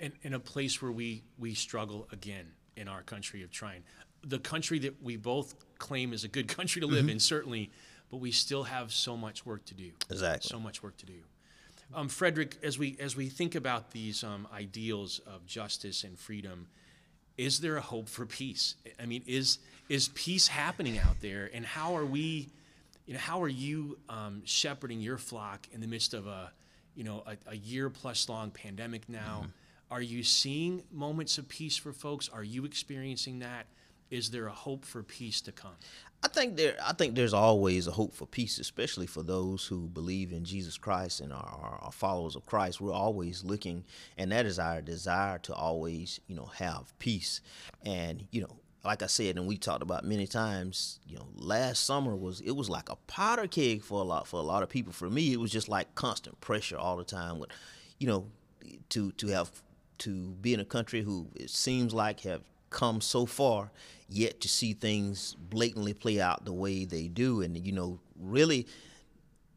And 0.00 0.12
in 0.22 0.34
a 0.34 0.40
place 0.40 0.82
where 0.82 0.92
we, 0.92 1.22
we 1.38 1.54
struggle 1.54 2.08
again 2.12 2.46
in 2.76 2.88
our 2.88 3.02
country 3.02 3.42
of 3.42 3.50
trying. 3.50 3.84
The 4.26 4.38
country 4.38 4.78
that 4.80 5.02
we 5.02 5.16
both 5.16 5.54
claim 5.78 6.12
is 6.12 6.24
a 6.24 6.28
good 6.28 6.48
country 6.56 6.80
to 6.80 6.86
live 6.86 7.08
in, 7.08 7.20
certainly, 7.20 7.70
but 8.10 8.18
we 8.18 8.30
still 8.30 8.64
have 8.64 8.92
so 8.92 9.16
much 9.16 9.46
work 9.46 9.64
to 9.66 9.74
do. 9.74 9.90
Exactly. 10.10 10.48
So 10.48 10.58
much 10.58 10.82
work 10.82 10.96
to 10.98 11.06
do. 11.06 11.20
Um, 11.94 12.08
Frederick, 12.08 12.56
as 12.62 12.78
we 12.78 12.96
as 12.98 13.14
we 13.14 13.28
think 13.28 13.54
about 13.54 13.90
these 13.90 14.24
um, 14.24 14.48
ideals 14.52 15.20
of 15.26 15.46
justice 15.46 16.02
and 16.02 16.18
freedom, 16.18 16.66
is 17.36 17.60
there 17.60 17.76
a 17.76 17.80
hope 17.80 18.08
for 18.08 18.26
peace? 18.26 18.76
I 19.00 19.06
mean, 19.06 19.22
is 19.26 19.58
is 19.88 20.08
peace 20.08 20.48
happening 20.48 20.98
out 20.98 21.20
there, 21.20 21.50
and 21.52 21.64
how 21.64 21.96
are 21.96 22.06
we, 22.06 22.48
you 23.06 23.14
know, 23.14 23.20
how 23.20 23.42
are 23.42 23.48
you 23.48 23.98
um, 24.08 24.42
shepherding 24.44 25.00
your 25.00 25.18
flock 25.18 25.66
in 25.72 25.80
the 25.80 25.86
midst 25.86 26.14
of 26.14 26.26
a, 26.26 26.52
you 26.94 27.04
know, 27.04 27.22
a, 27.26 27.36
a 27.50 27.56
year 27.56 27.90
plus 27.90 28.28
long 28.28 28.50
pandemic 28.50 29.08
now? 29.08 29.46
Are 29.90 30.02
you 30.02 30.22
seeing 30.22 30.82
moments 30.90 31.38
of 31.38 31.48
peace 31.48 31.76
for 31.76 31.92
folks? 31.92 32.28
Are 32.28 32.42
you 32.42 32.64
experiencing 32.64 33.40
that? 33.40 33.66
Is 34.10 34.30
there 34.30 34.46
a 34.46 34.52
hope 34.52 34.84
for 34.84 35.02
peace 35.02 35.40
to 35.42 35.52
come? 35.52 35.74
I 36.22 36.28
think 36.28 36.56
there. 36.56 36.76
I 36.82 36.94
think 36.94 37.14
there's 37.14 37.34
always 37.34 37.86
a 37.86 37.90
hope 37.90 38.14
for 38.14 38.26
peace, 38.26 38.58
especially 38.58 39.06
for 39.06 39.22
those 39.22 39.66
who 39.66 39.88
believe 39.88 40.32
in 40.32 40.44
Jesus 40.44 40.78
Christ 40.78 41.20
and 41.20 41.32
are, 41.32 41.78
are 41.82 41.92
followers 41.92 42.34
of 42.34 42.46
Christ. 42.46 42.80
We're 42.80 42.92
always 42.92 43.44
looking, 43.44 43.84
and 44.16 44.32
that 44.32 44.46
is 44.46 44.58
our 44.58 44.80
desire 44.80 45.38
to 45.40 45.54
always, 45.54 46.20
you 46.26 46.34
know, 46.34 46.46
have 46.46 46.98
peace. 46.98 47.42
And 47.84 48.26
you 48.30 48.40
know, 48.40 48.56
like 48.84 49.02
I 49.02 49.06
said, 49.06 49.36
and 49.36 49.46
we 49.46 49.58
talked 49.58 49.82
about 49.82 50.04
many 50.04 50.26
times, 50.26 50.98
you 51.06 51.16
know, 51.16 51.28
last 51.36 51.84
summer 51.84 52.16
was 52.16 52.40
it 52.40 52.52
was 52.52 52.70
like 52.70 52.88
a 52.88 52.96
powder 53.06 53.46
keg 53.46 53.82
for 53.82 54.00
a 54.00 54.04
lot 54.04 54.26
for 54.26 54.38
a 54.38 54.44
lot 54.44 54.62
of 54.62 54.70
people. 54.70 54.94
For 54.94 55.10
me, 55.10 55.32
it 55.32 55.40
was 55.40 55.50
just 55.50 55.68
like 55.68 55.94
constant 55.94 56.40
pressure 56.40 56.78
all 56.78 56.96
the 56.96 57.04
time. 57.04 57.38
With, 57.38 57.50
you 57.98 58.06
know, 58.06 58.26
to 58.90 59.12
to 59.12 59.26
have 59.28 59.62
to 59.98 60.30
be 60.40 60.54
in 60.54 60.60
a 60.60 60.64
country 60.64 61.02
who 61.02 61.28
it 61.34 61.50
seems 61.50 61.92
like 61.92 62.20
have 62.20 62.42
come 62.74 63.00
so 63.00 63.24
far, 63.24 63.70
yet 64.08 64.40
to 64.40 64.48
see 64.48 64.74
things 64.74 65.34
blatantly 65.38 65.94
play 65.94 66.20
out 66.20 66.44
the 66.44 66.52
way 66.52 66.84
they 66.84 67.08
do, 67.08 67.40
and 67.40 67.56
you 67.64 67.72
know, 67.72 68.00
really 68.20 68.66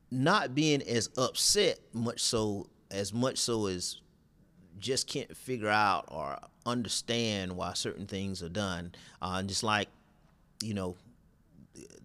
not 0.09 0.55
being 0.55 0.81
as 0.83 1.09
upset 1.17 1.79
much 1.91 2.21
so 2.21 2.69
as 2.91 3.13
much 3.13 3.37
so 3.37 3.65
as 3.65 3.99
just 4.79 5.07
can't 5.07 5.35
figure 5.35 5.67
out 5.69 6.05
or 6.07 6.37
understand 6.65 7.51
why 7.51 7.73
certain 7.73 8.05
things 8.05 8.43
are 8.43 8.49
done. 8.49 8.93
Uh, 9.21 9.41
just 9.41 9.63
like, 9.63 9.89
you 10.61 10.73
know, 10.73 10.95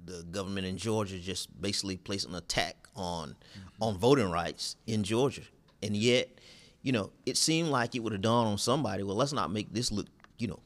the 0.04 0.24
government 0.30 0.66
in 0.66 0.76
Georgia 0.76 1.18
just 1.18 1.60
basically 1.60 1.96
placed 1.96 2.26
an 2.26 2.34
attack 2.34 2.76
on 2.96 3.28
mm-hmm. 3.28 3.82
on 3.82 3.98
voting 3.98 4.30
rights 4.30 4.76
in 4.86 5.04
Georgia, 5.04 5.42
and 5.82 5.94
yet, 5.96 6.28
you 6.82 6.92
know, 6.92 7.10
it 7.26 7.36
seemed 7.36 7.68
like 7.68 7.94
it 7.94 8.00
would 8.02 8.12
have 8.12 8.22
dawned 8.22 8.48
on 8.48 8.58
somebody. 8.58 9.02
Well, 9.02 9.16
let's 9.16 9.32
not 9.32 9.52
make 9.52 9.72
this 9.72 9.92
look, 9.92 10.06
you 10.38 10.48
know, 10.48 10.60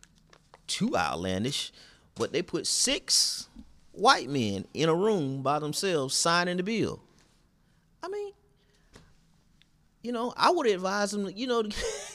too 0.66 0.96
outlandish, 0.96 1.72
but 2.14 2.32
they 2.32 2.42
put 2.42 2.66
six 2.66 3.48
white 3.92 4.28
men 4.28 4.66
in 4.74 4.88
a 4.88 4.94
room 4.94 5.42
by 5.42 5.58
themselves 5.58 6.14
signing 6.14 6.58
the 6.58 6.62
bill. 6.62 7.00
I 8.02 8.08
mean, 8.08 8.32
you 10.06 10.12
know, 10.12 10.32
I 10.36 10.50
would 10.50 10.68
advise 10.68 11.10
them, 11.10 11.28
you 11.34 11.48
know, 11.48 11.64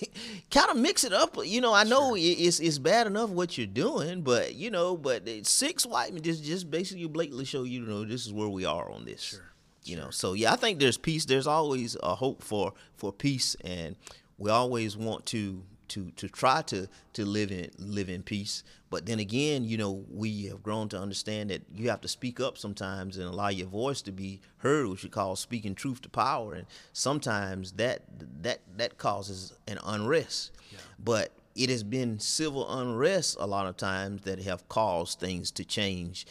kind 0.52 0.70
of 0.70 0.78
mix 0.78 1.04
it 1.04 1.12
up. 1.12 1.36
You 1.44 1.60
know, 1.60 1.74
I 1.74 1.84
know 1.84 2.16
sure. 2.16 2.18
it's 2.18 2.62
it's 2.62 2.78
bad 2.78 3.06
enough 3.06 3.30
what 3.30 3.58
you're 3.58 3.68
doing, 3.68 4.22
but 4.22 4.56
you 4.56 4.72
know, 4.72 4.96
but 4.96 5.28
six 5.46 5.86
white 5.86 6.14
men 6.14 6.24
just 6.24 6.44
just 6.44 6.72
basically 6.72 7.08
blatantly 7.08 7.44
show 7.44 7.64
you, 7.64 7.82
you 7.82 7.86
know, 7.86 8.06
this 8.06 8.26
is 8.26 8.32
where 8.32 8.48
we 8.48 8.64
are 8.64 8.90
on 8.90 9.04
this. 9.04 9.22
Sure. 9.22 9.40
You 9.84 9.98
know, 9.98 10.10
so 10.10 10.34
yeah, 10.34 10.54
I 10.54 10.56
think 10.56 10.80
there's 10.80 10.98
peace. 10.98 11.26
There's 11.26 11.48
always 11.48 11.98
a 12.02 12.16
hope 12.16 12.44
for 12.44 12.72
for 12.96 13.12
peace, 13.12 13.58
and 13.62 13.98
we 14.38 14.50
always 14.50 14.96
want 14.96 15.26
to 15.28 15.64
to 15.92 16.12
to 16.12 16.30
try 16.30 16.62
to 16.64 16.88
to 17.14 17.26
live 17.26 17.52
in 17.52 17.70
live 17.78 18.10
in 18.10 18.24
peace. 18.24 18.64
But 18.90 19.06
then 19.06 19.20
again, 19.20 19.64
you 19.64 19.78
know, 19.78 20.06
we 20.10 20.46
have 20.46 20.64
grown 20.64 20.90
to 20.90 21.00
understand 21.00 21.50
that 21.50 21.62
you 21.74 21.90
have 21.90 22.02
to 22.02 22.08
speak 22.08 22.40
up 22.40 22.58
sometimes 22.58 23.18
and 23.18 23.26
allow 23.26 23.50
your 23.50 23.68
voice 23.68 24.02
to 24.04 24.12
be 24.12 24.42
heard, 24.58 24.88
which 24.88 25.04
we 25.04 25.10
call 25.10 25.36
speaking 25.36 25.76
truth 25.76 26.02
to 26.02 26.10
power. 26.10 26.54
And 26.54 26.66
sometimes 26.94 27.74
that 27.74 28.04
that 28.42 28.62
that 28.78 28.98
causes 28.98 29.54
an 29.68 29.80
unrest. 29.84 30.52
Yeah. 30.72 30.80
But 30.98 31.32
it 31.56 31.70
has 31.70 31.84
been 31.84 32.20
civil 32.20 32.70
unrest 32.80 33.38
a 33.40 33.46
lot 33.46 33.68
of 33.68 33.76
times 33.76 34.24
that 34.24 34.42
have 34.44 34.68
caused 34.70 35.20
things 35.20 35.52
to 35.52 35.66
change, 35.66 36.26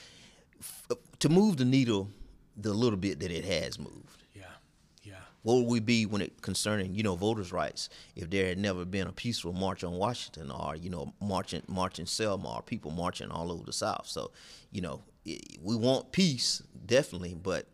to 1.18 1.28
move 1.28 1.58
the 1.58 1.64
needle 1.66 2.08
the 2.56 2.72
little 2.72 2.98
bit 2.98 3.20
that 3.20 3.30
it 3.30 3.44
has 3.44 3.78
moved 3.78 4.19
what 5.42 5.55
would 5.55 5.66
we 5.66 5.81
be 5.81 6.07
when 6.07 6.20
it 6.20 6.42
concerning 6.42 6.94
you 6.94 7.03
know 7.03 7.16
voters' 7.16 7.53
rights 7.53 7.88
if 8.14 8.31
there 8.31 8.46
had 8.46 8.59
never 8.59 8.85
been 8.85 9.07
a 9.07 9.12
peaceful 9.12 9.53
march 9.53 9.83
on 9.85 9.92
Washington 9.92 10.50
or 10.50 10.76
you 10.76 10.90
know 10.90 11.12
marching 11.20 11.62
marching 11.66 12.07
Selma 12.07 12.57
or 12.57 12.62
people 12.62 12.90
marching 12.90 13.31
all 13.31 13.50
over 13.50 13.64
the 13.64 13.72
South? 13.72 14.07
So, 14.07 14.31
you 14.70 14.81
know, 14.81 15.03
it, 15.24 15.59
we 15.62 15.76
want 15.76 16.12
peace 16.12 16.62
definitely, 16.87 17.35
but 17.35 17.66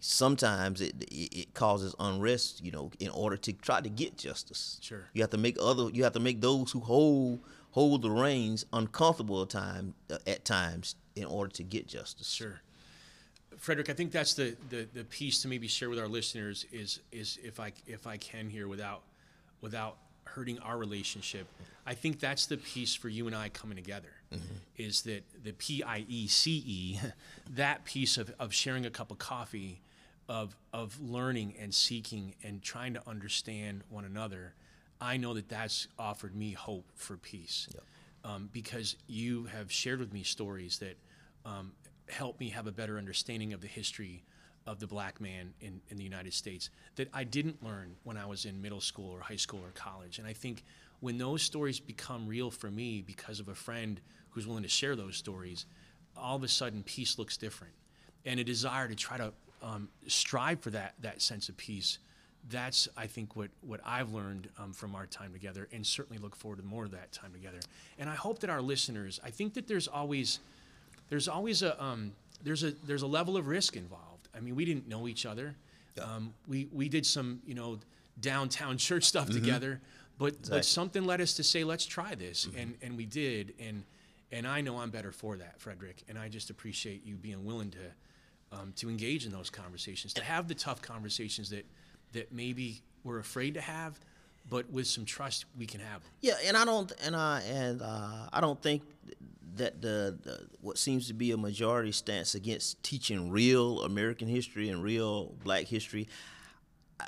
sometimes 0.00 0.80
it, 0.80 0.94
it, 1.02 1.38
it 1.38 1.54
causes 1.54 1.94
unrest. 1.98 2.64
You 2.64 2.72
know, 2.72 2.90
in 2.98 3.10
order 3.10 3.36
to 3.36 3.52
try 3.52 3.80
to 3.80 3.88
get 3.88 4.16
justice, 4.16 4.78
sure, 4.80 5.08
you 5.12 5.22
have 5.22 5.30
to 5.30 5.38
make 5.38 5.56
other 5.60 5.90
you 5.90 6.04
have 6.04 6.14
to 6.14 6.20
make 6.20 6.40
those 6.40 6.72
who 6.72 6.80
hold 6.80 7.40
hold 7.72 8.02
the 8.02 8.10
reins 8.10 8.64
uncomfortable 8.72 9.42
at 9.42 9.50
time 9.50 9.94
at 10.26 10.44
times 10.44 10.96
in 11.14 11.24
order 11.24 11.50
to 11.52 11.62
get 11.62 11.86
justice. 11.86 12.30
Sure. 12.30 12.60
Frederick, 13.60 13.90
I 13.90 13.92
think 13.92 14.10
that's 14.10 14.32
the, 14.32 14.56
the, 14.70 14.88
the 14.94 15.04
piece 15.04 15.42
to 15.42 15.48
maybe 15.48 15.68
share 15.68 15.90
with 15.90 15.98
our 15.98 16.08
listeners 16.08 16.64
is 16.72 17.00
is 17.12 17.38
if 17.44 17.60
I 17.60 17.72
if 17.86 18.06
I 18.06 18.16
can 18.16 18.48
here 18.48 18.66
without 18.66 19.02
without 19.60 19.98
hurting 20.24 20.58
our 20.60 20.78
relationship. 20.78 21.46
I 21.86 21.92
think 21.92 22.20
that's 22.20 22.46
the 22.46 22.56
piece 22.56 22.94
for 22.94 23.08
you 23.08 23.26
and 23.26 23.36
I 23.36 23.50
coming 23.50 23.76
together 23.76 24.12
mm-hmm. 24.32 24.42
is 24.76 25.02
that 25.02 25.24
the 25.44 25.52
P 25.52 25.82
I 25.82 26.06
E 26.08 26.26
C 26.26 26.62
E, 26.66 27.00
that 27.50 27.84
piece 27.84 28.16
of, 28.16 28.32
of 28.40 28.54
sharing 28.54 28.86
a 28.86 28.90
cup 28.90 29.10
of 29.10 29.18
coffee, 29.18 29.82
of 30.26 30.56
of 30.72 30.98
learning 30.98 31.54
and 31.60 31.74
seeking 31.74 32.34
and 32.42 32.62
trying 32.62 32.94
to 32.94 33.02
understand 33.06 33.82
one 33.90 34.06
another. 34.06 34.54
I 35.02 35.18
know 35.18 35.34
that 35.34 35.50
that's 35.50 35.86
offered 35.98 36.34
me 36.34 36.52
hope 36.52 36.86
for 36.94 37.18
peace, 37.18 37.68
yep. 37.74 37.82
um, 38.24 38.48
because 38.52 38.96
you 39.06 39.44
have 39.44 39.70
shared 39.70 39.98
with 39.98 40.14
me 40.14 40.22
stories 40.22 40.78
that 40.78 40.96
um, 41.44 41.72
help 42.10 42.40
me 42.40 42.50
have 42.50 42.66
a 42.66 42.72
better 42.72 42.98
understanding 42.98 43.52
of 43.52 43.60
the 43.60 43.68
history 43.68 44.24
of 44.66 44.78
the 44.78 44.86
black 44.86 45.20
man 45.20 45.54
in, 45.60 45.80
in 45.88 45.96
the 45.96 46.04
United 46.04 46.34
States 46.34 46.70
that 46.96 47.08
I 47.14 47.24
didn't 47.24 47.62
learn 47.62 47.96
when 48.04 48.16
I 48.16 48.26
was 48.26 48.44
in 48.44 48.60
middle 48.60 48.80
school 48.80 49.10
or 49.10 49.20
high 49.20 49.36
school 49.36 49.60
or 49.60 49.70
college. 49.74 50.18
And 50.18 50.28
I 50.28 50.32
think 50.32 50.62
when 51.00 51.18
those 51.18 51.42
stories 51.42 51.80
become 51.80 52.26
real 52.26 52.50
for 52.50 52.70
me 52.70 53.02
because 53.02 53.40
of 53.40 53.48
a 53.48 53.54
friend 53.54 54.00
who's 54.30 54.46
willing 54.46 54.62
to 54.62 54.68
share 54.68 54.96
those 54.96 55.16
stories, 55.16 55.66
all 56.16 56.36
of 56.36 56.44
a 56.44 56.48
sudden 56.48 56.82
peace 56.82 57.18
looks 57.18 57.36
different. 57.36 57.72
And 58.26 58.38
a 58.38 58.44
desire 58.44 58.86
to 58.86 58.94
try 58.94 59.16
to 59.16 59.32
um, 59.62 59.88
strive 60.06 60.60
for 60.60 60.70
that, 60.70 60.94
that 61.00 61.22
sense 61.22 61.48
of 61.48 61.56
peace. 61.56 61.98
That's, 62.48 62.88
I 62.96 63.06
think, 63.06 63.36
what, 63.36 63.50
what 63.60 63.80
I've 63.84 64.12
learned 64.12 64.48
um, 64.58 64.72
from 64.72 64.94
our 64.94 65.06
time 65.06 65.32
together, 65.32 65.68
and 65.72 65.86
certainly 65.86 66.20
look 66.20 66.36
forward 66.36 66.58
to 66.58 66.64
more 66.64 66.84
of 66.84 66.90
that 66.92 67.12
time 67.12 67.32
together. 67.32 67.60
And 67.98 68.08
I 68.08 68.14
hope 68.14 68.38
that 68.40 68.50
our 68.50 68.62
listeners, 68.62 69.20
I 69.22 69.30
think 69.30 69.54
that 69.54 69.68
there's 69.68 69.88
always, 69.88 70.40
there's 71.10 71.28
always 71.28 71.62
a 71.62 71.82
um, 71.82 72.12
there's 72.42 72.64
a 72.64 72.70
there's 72.86 73.02
a 73.02 73.06
level 73.06 73.36
of 73.36 73.46
risk 73.46 73.76
involved. 73.76 74.28
I 74.34 74.40
mean, 74.40 74.56
we 74.56 74.64
didn't 74.64 74.88
know 74.88 75.06
each 75.06 75.26
other. 75.26 75.54
Yeah. 75.96 76.04
Um, 76.04 76.32
we 76.48 76.68
we 76.72 76.88
did 76.88 77.04
some 77.04 77.42
you 77.44 77.54
know 77.54 77.78
downtown 78.20 78.78
church 78.78 79.04
stuff 79.04 79.26
mm-hmm. 79.26 79.40
together, 79.40 79.80
but 80.18 80.28
exactly. 80.28 80.58
but 80.58 80.64
something 80.64 81.04
led 81.04 81.20
us 81.20 81.34
to 81.34 81.42
say 81.42 81.64
let's 81.64 81.84
try 81.84 82.14
this, 82.14 82.46
mm-hmm. 82.46 82.58
and 82.58 82.74
and 82.80 82.96
we 82.96 83.04
did, 83.04 83.52
and 83.60 83.84
and 84.32 84.46
I 84.46 84.60
know 84.60 84.78
I'm 84.78 84.90
better 84.90 85.12
for 85.12 85.36
that, 85.36 85.60
Frederick, 85.60 86.02
and 86.08 86.18
I 86.18 86.28
just 86.28 86.48
appreciate 86.48 87.04
you 87.04 87.16
being 87.16 87.44
willing 87.44 87.70
to 87.72 88.58
um, 88.58 88.72
to 88.76 88.88
engage 88.88 89.26
in 89.26 89.32
those 89.32 89.50
conversations, 89.50 90.14
to 90.14 90.22
have 90.22 90.48
the 90.48 90.54
tough 90.54 90.80
conversations 90.80 91.50
that 91.50 91.66
that 92.12 92.32
maybe 92.32 92.82
we're 93.04 93.18
afraid 93.18 93.54
to 93.54 93.60
have, 93.60 93.98
but 94.48 94.70
with 94.70 94.86
some 94.86 95.04
trust 95.04 95.44
we 95.58 95.66
can 95.66 95.80
have 95.80 96.02
them. 96.02 96.10
Yeah, 96.20 96.34
and 96.46 96.56
I 96.56 96.64
don't 96.64 96.92
and 97.04 97.16
I 97.16 97.40
and 97.42 97.82
uh, 97.82 98.28
I 98.32 98.40
don't 98.40 98.60
think 98.62 98.82
that 99.56 99.82
the, 99.82 100.18
the, 100.22 100.46
what 100.60 100.78
seems 100.78 101.06
to 101.08 101.14
be 101.14 101.32
a 101.32 101.36
majority 101.36 101.92
stance 101.92 102.34
against 102.34 102.82
teaching 102.82 103.30
real 103.30 103.82
American 103.82 104.28
history 104.28 104.68
and 104.68 104.82
real 104.82 105.34
Black 105.44 105.64
history, 105.64 106.08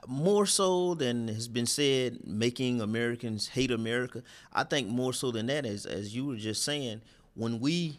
more 0.07 0.47
so 0.47 0.95
than 0.95 1.29
has 1.29 1.49
been 1.49 1.67
said, 1.67 2.27
making 2.27 2.81
Americans 2.81 3.49
hate 3.49 3.71
America. 3.71 4.23
I 4.53 4.65
think 4.65 4.89
more 4.89 5.13
so 5.13 5.31
than 5.31 5.47
that, 5.47 5.67
as 5.67 5.87
as 5.87 6.15
you 6.15 6.27
were 6.27 6.37
just 6.37 6.65
saying, 6.65 7.03
when 7.35 7.61
we 7.61 7.99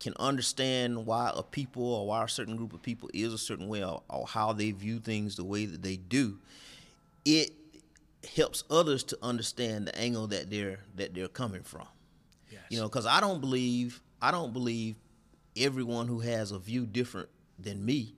can 0.00 0.14
understand 0.18 1.06
why 1.06 1.30
a 1.34 1.42
people 1.42 1.84
or 1.84 2.06
why 2.08 2.24
a 2.24 2.28
certain 2.28 2.56
group 2.56 2.72
of 2.72 2.82
people 2.82 3.08
is 3.14 3.32
a 3.32 3.38
certain 3.38 3.68
way 3.68 3.84
or, 3.84 4.02
or 4.10 4.26
how 4.26 4.52
they 4.52 4.72
view 4.72 4.98
things 4.98 5.36
the 5.36 5.44
way 5.44 5.64
that 5.64 5.82
they 5.82 5.96
do, 5.96 6.38
it 7.24 7.52
helps 8.34 8.64
others 8.68 9.04
to 9.04 9.18
understand 9.22 9.86
the 9.86 9.96
angle 9.96 10.26
that 10.26 10.50
they're 10.50 10.80
that 10.96 11.14
they're 11.14 11.28
coming 11.28 11.62
from. 11.62 11.86
You 12.72 12.78
know, 12.80 12.88
because 12.88 13.04
I 13.04 13.20
don't 13.20 13.42
believe 13.42 14.00
I 14.22 14.30
don't 14.30 14.54
believe 14.54 14.96
everyone 15.58 16.08
who 16.08 16.20
has 16.20 16.52
a 16.52 16.58
view 16.58 16.86
different 16.86 17.28
than 17.58 17.84
me 17.84 18.14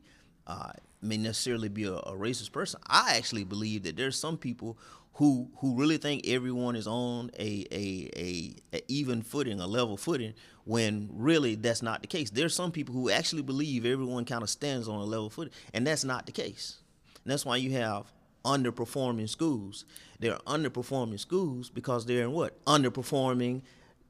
uh, 0.47 0.71
may 1.03 1.17
necessarily 1.17 1.69
be 1.69 1.83
a, 1.83 1.95
a, 1.95 2.13
racist 2.13 2.53
person. 2.53 2.79
I 2.87 3.17
actually 3.17 3.43
believe 3.43 3.83
that 3.83 3.97
there's 3.97 4.17
some 4.17 4.39
people 4.39 4.79
who 5.15 5.51
who 5.57 5.75
really 5.75 5.97
think 5.97 6.29
everyone 6.29 6.77
is 6.77 6.87
on 6.87 7.33
a, 7.37 7.67
a 7.73 8.11
a, 8.17 8.55
a 8.73 8.83
even 8.87 9.23
footing, 9.23 9.59
a 9.59 9.67
level 9.67 9.97
footing, 9.97 10.35
when 10.63 11.11
really 11.13 11.57
that's 11.57 11.83
not 11.83 12.03
the 12.03 12.07
case. 12.07 12.31
There's 12.31 12.55
some 12.55 12.71
people 12.71 12.95
who 12.95 13.11
actually 13.11 13.43
believe 13.43 13.85
everyone 13.85 14.25
kind 14.25 14.45
of 14.45 14.51
stands 14.51 14.87
on 14.87 15.01
a 15.01 15.05
level 15.05 15.31
footing, 15.31 15.53
and 15.73 15.85
that's 15.85 16.05
not 16.05 16.27
the 16.27 16.33
case. 16.33 16.77
And 17.25 17.33
that's 17.33 17.45
why 17.45 17.57
you 17.57 17.73
have 17.73 18.13
underperforming 18.45 19.29
schools. 19.29 19.85
They're 20.21 20.39
underperforming 20.47 21.19
schools 21.19 21.71
because 21.71 22.07
they're 22.07 22.23
in 22.23 22.31
what? 22.31 22.65
Underperforming 22.67 23.63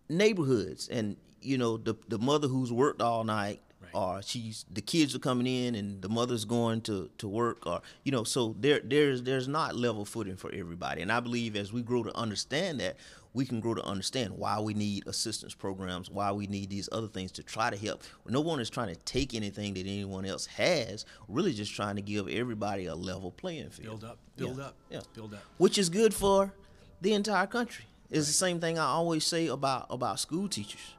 neighborhoods. 0.09 0.89
And 0.89 1.17
you 1.41 1.59
know, 1.59 1.77
the 1.77 1.95
the 2.09 2.19
mother 2.19 2.49
who's 2.49 2.73
worked 2.73 3.03
all 3.03 3.25
night 3.25 3.61
right. 3.85 4.01
or 4.01 4.23
she's 4.23 4.65
the 4.71 4.81
kids 4.81 5.15
are 5.15 5.19
coming 5.19 5.47
in 5.47 5.75
and 5.75 6.03
the 6.03 6.09
mother's 6.09 6.45
going 6.45 6.81
to, 6.83 7.11
to 7.19 7.29
work 7.29 7.67
or 7.67 7.81
you 8.05 8.13
know 8.13 8.25
so 8.25 8.55
there 8.59 8.81
there's 8.83 9.23
there's 9.23 9.49
not 9.49 9.77
level 9.77 10.05
footing 10.05 10.37
for 10.37 10.53
everybody 10.53 11.03
and 11.03 11.11
i 11.13 11.21
believe 11.21 11.57
as 11.57 11.73
we 11.73 11.83
grow 11.83 12.03
to 12.03 12.15
understand 12.17 12.81
that 12.81 12.97
we 13.33 13.45
can 13.45 13.59
grow 13.61 13.75
to 13.75 13.85
understand 13.85 14.33
why 14.37 14.61
we 14.61 14.75
need 14.75 15.07
assistance 15.07 15.55
programs 15.55 16.11
why 16.11 16.31
we 16.33 16.47
need 16.47 16.71
these 16.71 16.89
other 16.93 17.09
things 17.09 17.33
to 17.33 17.43
try 17.43 17.71
to 17.71 17.77
help 17.77 18.03
no 18.29 18.41
one 18.41 18.61
is 18.61 18.71
trying 18.71 18.89
to 18.89 19.01
take 19.03 19.35
anything 19.35 19.75
that 19.75 19.81
anyone 19.81 20.25
else 20.25 20.47
has 20.47 21.05
really 21.29 21.53
just 21.53 21.75
trying 21.75 21.97
to 21.97 22.03
give 22.03 22.29
everybody 22.29 22.87
a 22.87 22.95
level 22.95 23.31
playing 23.31 23.71
field 23.71 24.01
build 24.01 24.05
up 24.05 24.19
build 24.37 24.59
yeah. 24.59 24.65
up 24.65 24.75
yeah 24.91 25.01
build 25.15 25.35
up 25.35 25.43
which 25.59 25.79
is 25.79 25.89
good 25.89 26.15
for 26.15 26.53
the 27.01 27.13
entire 27.13 27.47
country 27.47 27.85
it's 28.15 28.27
the 28.27 28.33
same 28.33 28.61
thing 28.61 28.79
i 28.79 28.85
always 28.87 29.25
say 29.25 29.47
about 29.49 29.87
about 29.91 30.19
school 30.19 30.49
teachers 30.49 30.95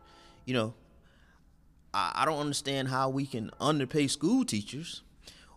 you 0.45 0.53
know 0.53 0.73
I, 1.95 2.11
I 2.15 2.25
don't 2.25 2.39
understand 2.39 2.89
how 2.89 3.09
we 3.09 3.25
can 3.25 3.49
underpay 3.59 4.07
school 4.07 4.45
teachers 4.45 5.01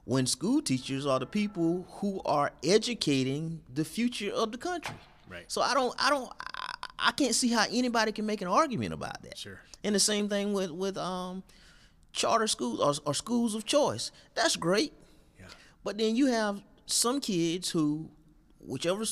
when 0.05 0.25
school 0.25 0.63
teachers 0.63 1.05
are 1.05 1.19
the 1.19 1.27
people 1.27 1.85
who 1.99 2.23
are 2.25 2.53
educating 2.65 3.61
the 3.75 3.85
future 3.85 4.33
of 4.33 4.53
the 4.53 4.59
country. 4.59 4.95
Right. 5.29 5.45
So 5.49 5.61
I 5.61 5.75
don't 5.75 5.95
I 5.99 6.09
don't 6.09 6.33
I, 6.41 6.75
I 6.99 7.13
can't 7.13 7.35
see 7.35 7.49
how 7.49 7.67
anybody 7.71 8.13
can 8.13 8.25
make 8.25 8.41
an 8.41 8.49
argument 8.49 8.95
about 8.95 9.23
that. 9.25 9.37
Sure. 9.37 9.61
And 9.85 9.95
the 9.95 10.01
same 10.01 10.29
thing 10.29 10.55
with 10.55 10.71
with 10.71 10.97
um 10.97 11.43
charter 12.13 12.47
schools 12.47 12.81
or, 12.81 13.11
or 13.11 13.15
schools 13.15 13.55
of 13.55 13.67
choice. 13.67 14.11
That's 14.35 14.57
great. 14.57 14.95
Yeah. 15.39 15.47
But 15.85 15.99
then 15.99 16.17
you 16.17 16.27
have 16.27 16.63
some 16.87 17.21
kids 17.21 17.71
who 17.71 18.09
whichever 18.61 19.05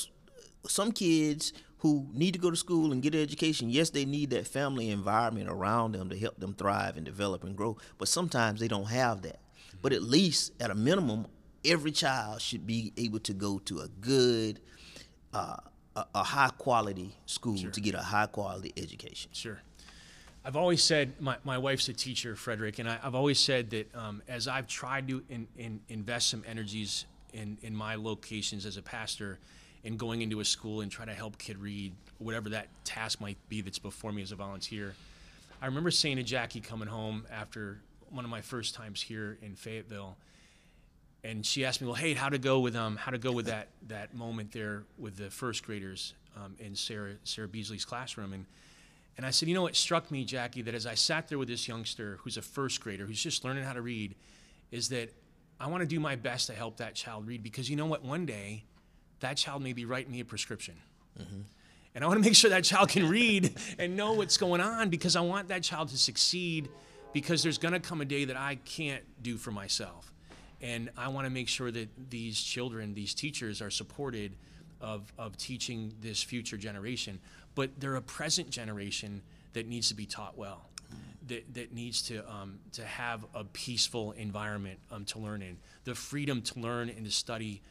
some 0.66 0.92
kids 0.92 1.52
who 1.78 2.06
need 2.12 2.32
to 2.32 2.38
go 2.38 2.50
to 2.50 2.56
school 2.56 2.92
and 2.92 3.02
get 3.02 3.14
an 3.14 3.20
education, 3.20 3.68
yes, 3.68 3.90
they 3.90 4.04
need 4.04 4.30
that 4.30 4.46
family 4.46 4.90
environment 4.90 5.48
around 5.48 5.92
them 5.92 6.08
to 6.08 6.18
help 6.18 6.38
them 6.40 6.54
thrive 6.54 6.96
and 6.96 7.04
develop 7.04 7.44
and 7.44 7.56
grow. 7.56 7.76
But 7.98 8.08
sometimes 8.08 8.60
they 8.60 8.68
don't 8.68 8.88
have 8.88 9.22
that. 9.22 9.40
But 9.82 9.92
at 9.92 10.02
least, 10.02 10.52
at 10.58 10.70
a 10.70 10.74
minimum, 10.74 11.26
every 11.64 11.92
child 11.92 12.40
should 12.40 12.66
be 12.66 12.92
able 12.96 13.18
to 13.20 13.34
go 13.34 13.58
to 13.60 13.80
a 13.80 13.88
good, 13.88 14.60
uh, 15.34 15.56
a, 15.94 16.06
a, 16.14 16.22
high 16.22 16.50
quality 16.56 17.14
school 17.26 17.56
sure. 17.56 17.70
to 17.70 17.80
get 17.80 17.94
a 17.94 18.02
high 18.02 18.26
quality 18.26 18.72
education. 18.76 19.30
Sure. 19.34 19.60
I've 20.44 20.56
always 20.56 20.82
said 20.82 21.20
my, 21.20 21.36
my 21.44 21.58
wife's 21.58 21.88
a 21.88 21.92
teacher, 21.92 22.36
Frederick, 22.36 22.78
and 22.78 22.88
I, 22.88 22.96
have 22.98 23.14
always 23.14 23.38
said 23.38 23.70
that 23.70 23.94
um, 23.94 24.22
as 24.28 24.48
I've 24.48 24.68
tried 24.68 25.08
to 25.08 25.22
in, 25.28 25.48
in, 25.58 25.80
invest 25.88 26.30
some 26.30 26.44
energies 26.46 27.04
in, 27.32 27.58
in 27.62 27.74
my 27.74 27.96
locations 27.96 28.64
as 28.64 28.76
a 28.76 28.82
pastor, 28.82 29.40
and 29.86 29.98
going 29.98 30.20
into 30.20 30.40
a 30.40 30.44
school 30.44 30.80
and 30.80 30.90
try 30.90 31.04
to 31.04 31.14
help 31.14 31.38
kid 31.38 31.56
read 31.58 31.94
whatever 32.18 32.48
that 32.48 32.66
task 32.84 33.20
might 33.20 33.38
be 33.48 33.60
that's 33.60 33.78
before 33.78 34.10
me 34.10 34.20
as 34.20 34.32
a 34.32 34.36
volunteer. 34.36 34.94
I 35.62 35.66
remember 35.66 35.92
saying 35.92 36.16
to 36.16 36.24
Jackie 36.24 36.60
coming 36.60 36.88
home 36.88 37.24
after 37.30 37.80
one 38.10 38.24
of 38.24 38.30
my 38.30 38.40
first 38.40 38.74
times 38.74 39.00
here 39.00 39.38
in 39.42 39.54
Fayetteville, 39.54 40.16
and 41.24 41.46
she 41.46 41.64
asked 41.64 41.80
me, 41.80 41.86
"Well, 41.86 41.96
hey, 41.96 42.14
how 42.14 42.28
to 42.28 42.38
go 42.38 42.60
with 42.60 42.76
um, 42.76 42.96
how 42.96 43.10
to 43.12 43.18
go 43.18 43.32
with 43.32 43.46
that 43.46 43.68
that 43.88 44.14
moment 44.14 44.52
there 44.52 44.84
with 44.98 45.16
the 45.16 45.30
first 45.30 45.64
graders 45.64 46.14
um, 46.36 46.56
in 46.58 46.74
Sarah 46.74 47.14
Sarah 47.24 47.48
Beasley's 47.48 47.84
classroom?" 47.84 48.32
And 48.32 48.44
and 49.16 49.24
I 49.24 49.30
said, 49.30 49.48
"You 49.48 49.54
know 49.54 49.62
what 49.62 49.76
struck 49.76 50.10
me, 50.10 50.24
Jackie, 50.24 50.62
that 50.62 50.74
as 50.74 50.86
I 50.86 50.94
sat 50.94 51.28
there 51.28 51.38
with 51.38 51.48
this 51.48 51.66
youngster 51.66 52.18
who's 52.22 52.36
a 52.36 52.42
first 52.42 52.80
grader 52.80 53.06
who's 53.06 53.22
just 53.22 53.44
learning 53.44 53.64
how 53.64 53.72
to 53.72 53.82
read, 53.82 54.14
is 54.70 54.88
that 54.90 55.12
I 55.58 55.68
want 55.68 55.80
to 55.80 55.86
do 55.86 56.00
my 56.00 56.16
best 56.16 56.48
to 56.48 56.54
help 56.54 56.76
that 56.78 56.94
child 56.94 57.26
read 57.26 57.42
because 57.42 57.70
you 57.70 57.76
know 57.76 57.86
what, 57.86 58.04
one 58.04 58.26
day." 58.26 58.64
That 59.20 59.36
child 59.36 59.62
may 59.62 59.72
be 59.72 59.84
writing 59.84 60.12
me 60.12 60.20
a 60.20 60.24
prescription. 60.24 60.74
Mm-hmm. 61.18 61.40
And 61.94 62.04
I 62.04 62.08
want 62.08 62.22
to 62.22 62.28
make 62.28 62.36
sure 62.36 62.50
that 62.50 62.64
child 62.64 62.90
can 62.90 63.08
read 63.08 63.56
and 63.78 63.96
know 63.96 64.12
what's 64.12 64.36
going 64.36 64.60
on 64.60 64.90
because 64.90 65.16
I 65.16 65.22
want 65.22 65.48
that 65.48 65.62
child 65.62 65.88
to 65.88 65.98
succeed 65.98 66.68
because 67.14 67.42
there's 67.42 67.56
going 67.56 67.72
to 67.72 67.80
come 67.80 68.02
a 68.02 68.04
day 68.04 68.26
that 68.26 68.36
I 68.36 68.56
can't 68.66 69.02
do 69.22 69.38
for 69.38 69.50
myself. 69.50 70.12
And 70.60 70.90
I 70.96 71.08
want 71.08 71.26
to 71.26 71.30
make 71.30 71.48
sure 71.48 71.70
that 71.70 71.88
these 72.10 72.40
children, 72.40 72.92
these 72.92 73.14
teachers 73.14 73.62
are 73.62 73.70
supported 73.70 74.36
of, 74.80 75.10
of 75.18 75.38
teaching 75.38 75.94
this 76.02 76.22
future 76.22 76.58
generation. 76.58 77.18
But 77.54 77.80
they're 77.80 77.96
a 77.96 78.02
present 78.02 78.50
generation 78.50 79.22
that 79.54 79.66
needs 79.66 79.88
to 79.88 79.94
be 79.94 80.04
taught 80.04 80.36
well, 80.36 80.68
that, 81.28 81.54
that 81.54 81.72
needs 81.72 82.02
to, 82.02 82.18
um, 82.30 82.58
to 82.72 82.84
have 82.84 83.24
a 83.34 83.44
peaceful 83.44 84.12
environment 84.12 84.78
um, 84.90 85.06
to 85.06 85.18
learn 85.18 85.40
in, 85.40 85.56
the 85.84 85.94
freedom 85.94 86.42
to 86.42 86.60
learn 86.60 86.90
and 86.90 87.06
to 87.06 87.10
study 87.10 87.62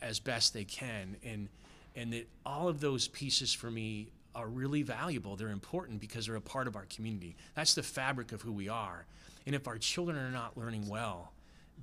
as 0.00 0.20
best 0.20 0.54
they 0.54 0.64
can 0.64 1.16
and 1.24 1.48
and 1.96 2.12
that 2.12 2.28
all 2.46 2.68
of 2.68 2.80
those 2.80 3.08
pieces 3.08 3.52
for 3.52 3.70
me 3.70 4.08
are 4.34 4.48
really 4.48 4.82
valuable 4.82 5.36
they're 5.36 5.48
important 5.48 6.00
because 6.00 6.26
they're 6.26 6.36
a 6.36 6.40
part 6.40 6.66
of 6.66 6.76
our 6.76 6.86
community 6.86 7.36
that's 7.54 7.74
the 7.74 7.82
fabric 7.82 8.32
of 8.32 8.42
who 8.42 8.52
we 8.52 8.68
are 8.68 9.04
and 9.46 9.54
if 9.54 9.66
our 9.66 9.78
children 9.78 10.16
are 10.16 10.30
not 10.30 10.56
learning 10.56 10.88
well 10.88 11.32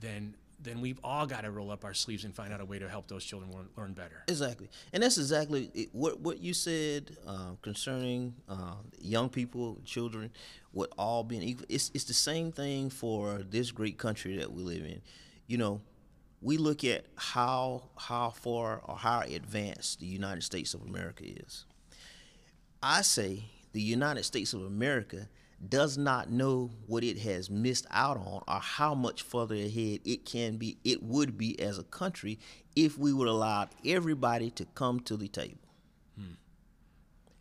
then 0.02 0.34
then 0.62 0.82
we've 0.82 1.00
all 1.04 1.26
got 1.26 1.42
to 1.42 1.52
roll 1.52 1.72
up 1.72 1.86
our 1.86 1.94
sleeves 1.94 2.24
and 2.24 2.34
find 2.34 2.52
out 2.52 2.62
a 2.62 2.66
way 2.66 2.80
to 2.80 2.90
help 2.90 3.08
those 3.08 3.24
children 3.24 3.52
learn, 3.76 3.94
better. 3.94 4.24
Exactly, 4.28 4.70
and 4.92 5.04
that's 5.04 5.18
exactly 5.18 5.90
what 5.92 6.20
what 6.20 6.40
you 6.40 6.54
said 6.54 7.16
uh, 7.28 7.52
concerning 7.62 8.34
uh, 8.50 8.76
young 9.00 9.30
people, 9.30 9.80
children, 9.86 10.32
what 10.72 10.92
all 10.98 11.24
being 11.24 11.44
equal. 11.44 11.66
It's 11.70 11.92
it's 11.94 12.06
the 12.06 12.14
same 12.14 12.52
thing 12.52 12.90
for 12.90 13.44
this 13.50 13.72
great 13.72 13.98
country 13.98 14.38
that 14.38 14.52
we 14.52 14.64
live 14.64 14.84
in. 14.84 15.02
You 15.46 15.58
know, 15.58 15.82
we 16.42 16.58
look 16.58 16.84
at 16.84 17.06
how 17.16 17.84
how 17.98 18.30
far 18.30 18.82
or 18.84 18.98
how 18.98 19.22
advanced 19.22 20.00
the 20.00 20.06
United 20.06 20.44
States 20.44 20.74
of 20.74 20.82
America 20.82 21.24
is. 21.26 21.66
I 22.82 23.02
say 23.02 23.46
the 23.74 23.82
United 23.82 24.24
States 24.24 24.54
of 24.54 24.64
America 24.64 25.30
does 25.70 25.98
not 25.98 26.30
know 26.30 26.70
what 26.86 27.04
it 27.04 27.18
has 27.18 27.50
missed 27.50 27.88
out 27.90 28.18
on 28.18 28.44
or 28.48 28.60
how 28.60 28.94
much 28.94 29.24
further 29.24 29.56
ahead 29.56 30.00
it 30.06 30.24
can 30.26 30.58
be 30.58 30.78
it 30.84 31.02
would 31.02 31.38
be 31.38 31.60
as 31.60 31.80
a 31.80 31.84
country 31.84 32.38
if 32.76 32.98
we 32.98 33.12
would 33.12 33.28
allow 33.28 33.68
everybody 33.84 34.52
to 34.52 34.66
come 34.76 35.00
to 35.00 35.18
the 35.18 35.28
table. 35.28 35.67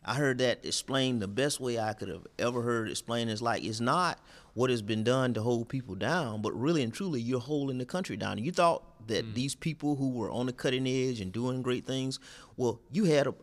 I 0.07 0.15
heard 0.15 0.39
that 0.39 0.65
explained 0.65 1.21
the 1.21 1.29
best 1.29 1.61
way 1.61 1.81
I 1.81 1.93
could 1.93 2.09
have 2.09 2.27
ever 2.39 2.63
heard 2.63 2.89
explained 2.89 3.29
is 3.29 3.43
like 3.43 3.65
it's 3.65 3.81
not 3.81 4.21
what 4.55 4.71
has 4.71 4.81
been 4.81 5.03
done 5.03 5.35
to 5.35 5.43
hold 5.43 5.69
people 5.69 5.97
down, 5.97 6.43
but 6.43 6.53
really 6.53 6.83
and 6.83 6.95
truly 6.95 7.21
you're 7.21 7.41
holding 7.41 7.79
the 7.79 7.85
country 7.85 8.17
down. 8.17 8.39
You 8.39 8.53
thought 8.53 8.85
that 9.09 9.25
mm. 9.25 9.35
these 9.35 9.57
people 9.57 9.97
who 9.97 10.11
were 10.11 10.31
on 10.31 10.47
the 10.47 10.53
cutting 10.53 10.87
edge 10.87 11.21
and 11.21 11.33
doing 11.33 11.61
great 11.61 11.87
things, 11.87 12.21
well, 12.57 12.81
you 12.93 13.05
had 13.05 13.27
a, 13.27 13.35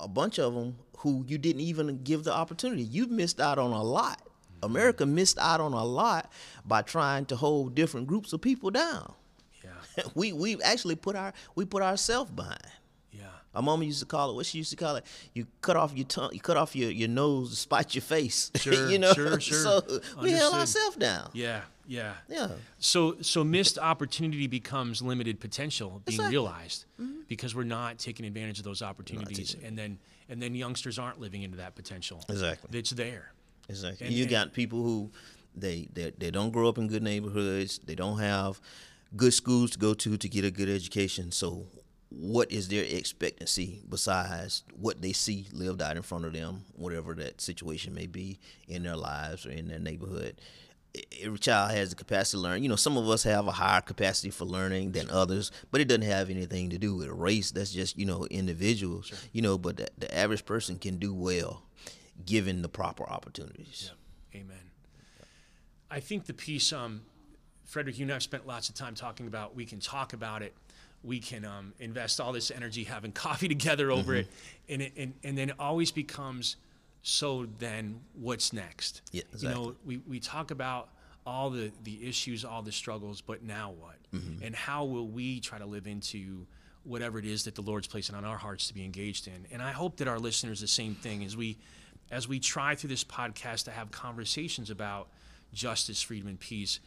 a 0.00 0.08
bunch 0.08 0.38
of 0.38 0.54
them 0.54 0.76
who 0.98 1.24
you 1.26 1.38
didn't 1.38 1.60
even 1.60 2.02
give 2.04 2.22
the 2.22 2.32
opportunity. 2.32 2.84
You've 2.84 3.10
missed 3.10 3.40
out 3.40 3.58
on 3.58 3.72
a 3.72 3.82
lot. 3.82 4.22
Mm. 4.60 4.66
America 4.66 5.04
missed 5.04 5.38
out 5.38 5.60
on 5.60 5.72
a 5.72 5.84
lot 5.84 6.30
by 6.64 6.82
trying 6.82 7.26
to 7.26 7.36
hold 7.36 7.74
different 7.74 8.06
groups 8.06 8.32
of 8.32 8.40
people 8.40 8.70
down. 8.70 9.12
Yeah. 9.64 10.04
we 10.14 10.32
we 10.32 10.62
actually 10.62 10.94
put 10.94 11.16
our 11.16 11.32
we 11.56 11.64
put 11.64 11.82
ourselves 11.82 12.30
behind. 12.30 12.60
My 13.54 13.60
mama 13.60 13.84
used 13.84 14.00
to 14.00 14.06
call 14.06 14.30
it 14.30 14.34
what 14.34 14.46
she 14.46 14.58
used 14.58 14.70
to 14.70 14.76
call 14.76 14.96
it. 14.96 15.04
You 15.34 15.46
cut 15.60 15.76
off 15.76 15.94
your 15.94 16.06
tongue, 16.06 16.30
you 16.32 16.40
cut 16.40 16.56
off 16.56 16.74
your, 16.74 16.90
your 16.90 17.08
nose 17.08 17.50
to 17.50 17.56
spite 17.56 17.94
your 17.94 18.02
face. 18.02 18.50
Sure, 18.62 18.88
you 18.88 18.98
know, 18.98 19.12
sure, 19.12 19.40
sure. 19.40 19.58
So 19.58 20.00
we 20.20 20.30
held 20.30 20.54
ourselves 20.54 20.94
down. 20.96 21.30
Yeah, 21.32 21.62
yeah, 21.86 22.12
yeah. 22.28 22.48
So 22.78 23.16
so 23.22 23.42
missed 23.42 23.76
opportunity 23.76 24.46
becomes 24.46 25.02
limited 25.02 25.40
potential 25.40 26.00
being 26.04 26.20
exactly. 26.20 26.30
realized 26.30 26.84
mm-hmm. 27.00 27.22
because 27.26 27.56
we're 27.56 27.64
not 27.64 27.98
taking 27.98 28.24
advantage 28.24 28.58
of 28.58 28.64
those 28.64 28.82
opportunities, 28.82 29.56
and 29.64 29.76
then 29.76 29.98
and 30.28 30.40
then 30.40 30.54
youngsters 30.54 30.98
aren't 30.98 31.18
living 31.18 31.42
into 31.42 31.56
that 31.56 31.74
potential. 31.74 32.24
Exactly. 32.28 32.78
It's 32.78 32.90
there. 32.90 33.32
Exactly. 33.68 34.06
And, 34.06 34.14
you 34.14 34.24
and, 34.24 34.30
got 34.30 34.52
people 34.52 34.82
who 34.82 35.10
they, 35.56 35.88
they 35.92 36.12
they 36.16 36.30
don't 36.30 36.50
grow 36.50 36.68
up 36.68 36.78
in 36.78 36.86
good 36.86 37.02
neighborhoods. 37.02 37.80
They 37.84 37.94
don't 37.94 38.18
have 38.18 38.60
good 39.16 39.34
schools 39.34 39.72
to 39.72 39.78
go 39.78 39.94
to 39.94 40.16
to 40.16 40.28
get 40.28 40.44
a 40.44 40.50
good 40.50 40.68
education. 40.68 41.32
So 41.32 41.66
what 42.14 42.52
is 42.52 42.68
their 42.68 42.84
expectancy 42.84 43.80
besides 43.88 44.64
what 44.78 45.00
they 45.00 45.12
see 45.12 45.46
lived 45.52 45.80
out 45.80 45.96
in 45.96 46.02
front 46.02 46.24
of 46.24 46.32
them, 46.32 46.64
whatever 46.76 47.14
that 47.14 47.40
situation 47.40 47.94
may 47.94 48.06
be 48.06 48.38
in 48.68 48.82
their 48.82 48.96
lives 48.96 49.46
or 49.46 49.50
in 49.50 49.68
their 49.68 49.78
neighborhood. 49.78 50.40
every 51.22 51.38
child 51.38 51.70
has 51.70 51.90
the 51.90 51.96
capacity 51.96 52.36
to 52.36 52.42
learn. 52.42 52.62
You 52.62 52.68
know, 52.68 52.76
some 52.76 52.98
of 52.98 53.08
us 53.08 53.22
have 53.22 53.46
a 53.46 53.52
higher 53.52 53.80
capacity 53.80 54.30
for 54.30 54.44
learning 54.44 54.92
than 54.92 55.08
others, 55.10 55.50
but 55.70 55.80
it 55.80 55.88
doesn't 55.88 56.02
have 56.02 56.28
anything 56.28 56.70
to 56.70 56.78
do 56.78 56.94
with 56.94 57.08
race. 57.08 57.50
That's 57.50 57.72
just 57.72 57.98
you 57.98 58.04
know 58.04 58.26
individuals. 58.30 59.06
Sure. 59.06 59.18
You 59.32 59.42
know, 59.42 59.58
but 59.58 59.78
the, 59.78 59.88
the, 59.96 60.14
average 60.14 60.44
person 60.44 60.78
can 60.78 60.98
do 60.98 61.14
well 61.14 61.62
given 62.26 62.62
the 62.62 62.68
proper 62.68 63.08
opportunities. 63.08 63.90
Yeah. 64.32 64.40
Amen. 64.40 64.70
I 65.90 66.00
think 66.00 66.26
the 66.26 66.34
piece, 66.34 66.72
um, 66.72 67.02
Frederick, 67.64 67.98
you 67.98 68.04
and 68.04 68.12
I 68.12 68.14
have 68.14 68.22
spent 68.22 68.46
lots 68.46 68.68
of 68.68 68.74
time 68.74 68.94
talking 68.94 69.26
about. 69.26 69.54
We 69.54 69.64
can 69.64 69.80
talk 69.80 70.12
about 70.12 70.42
it. 70.42 70.54
We 71.04 71.18
can 71.18 71.44
um, 71.44 71.72
invest 71.78 72.20
all 72.20 72.32
this 72.32 72.50
energy 72.50 72.84
having 72.84 73.12
coffee 73.26 73.48
together 73.48 73.90
over 73.90 74.12
mm-hmm. 74.12 74.20
it, 74.20 74.28
and, 74.68 74.82
it 74.82 74.92
and 74.96 75.14
and 75.24 75.38
then 75.38 75.50
it 75.50 75.56
always 75.58 75.90
becomes 75.90 76.56
so 77.02 77.46
then 77.58 78.00
what's 78.14 78.52
next? 78.52 79.02
Yeah, 79.10 79.22
exactly. 79.32 79.48
You 79.48 79.54
know, 79.54 79.74
we, 79.84 79.96
we 80.08 80.20
talk 80.20 80.50
about 80.52 80.88
all 81.26 81.50
the, 81.50 81.72
the 81.84 82.08
issues, 82.08 82.44
all 82.44 82.62
the 82.62 82.72
struggles, 82.72 83.20
but 83.20 83.42
now 83.42 83.74
what? 83.78 83.96
Mm-hmm. 84.14 84.44
And 84.44 84.54
how 84.54 84.84
will 84.84 85.06
we 85.06 85.40
try 85.40 85.58
to 85.58 85.66
live 85.66 85.86
into 85.86 86.46
whatever 86.84 87.18
it 87.18 87.24
is 87.24 87.44
that 87.44 87.54
the 87.54 87.62
Lord's 87.62 87.86
placing 87.86 88.14
on 88.14 88.24
our 88.24 88.36
hearts 88.36 88.68
to 88.68 88.74
be 88.74 88.84
engaged 88.84 89.26
in? 89.26 89.46
And 89.52 89.62
I 89.62 89.72
hope 89.72 89.96
that 89.96 90.08
our 90.08 90.18
listeners 90.18 90.60
the 90.60 90.68
same 90.68 90.94
thing 90.94 91.24
as 91.24 91.36
we 91.36 91.58
as 92.10 92.28
we 92.28 92.38
try 92.38 92.74
through 92.74 92.88
this 92.88 93.04
podcast 93.04 93.64
to 93.64 93.70
have 93.70 93.90
conversations 93.90 94.68
about 94.68 95.08
justice, 95.54 96.02
freedom, 96.02 96.28
and 96.28 96.38
peace. 96.38 96.78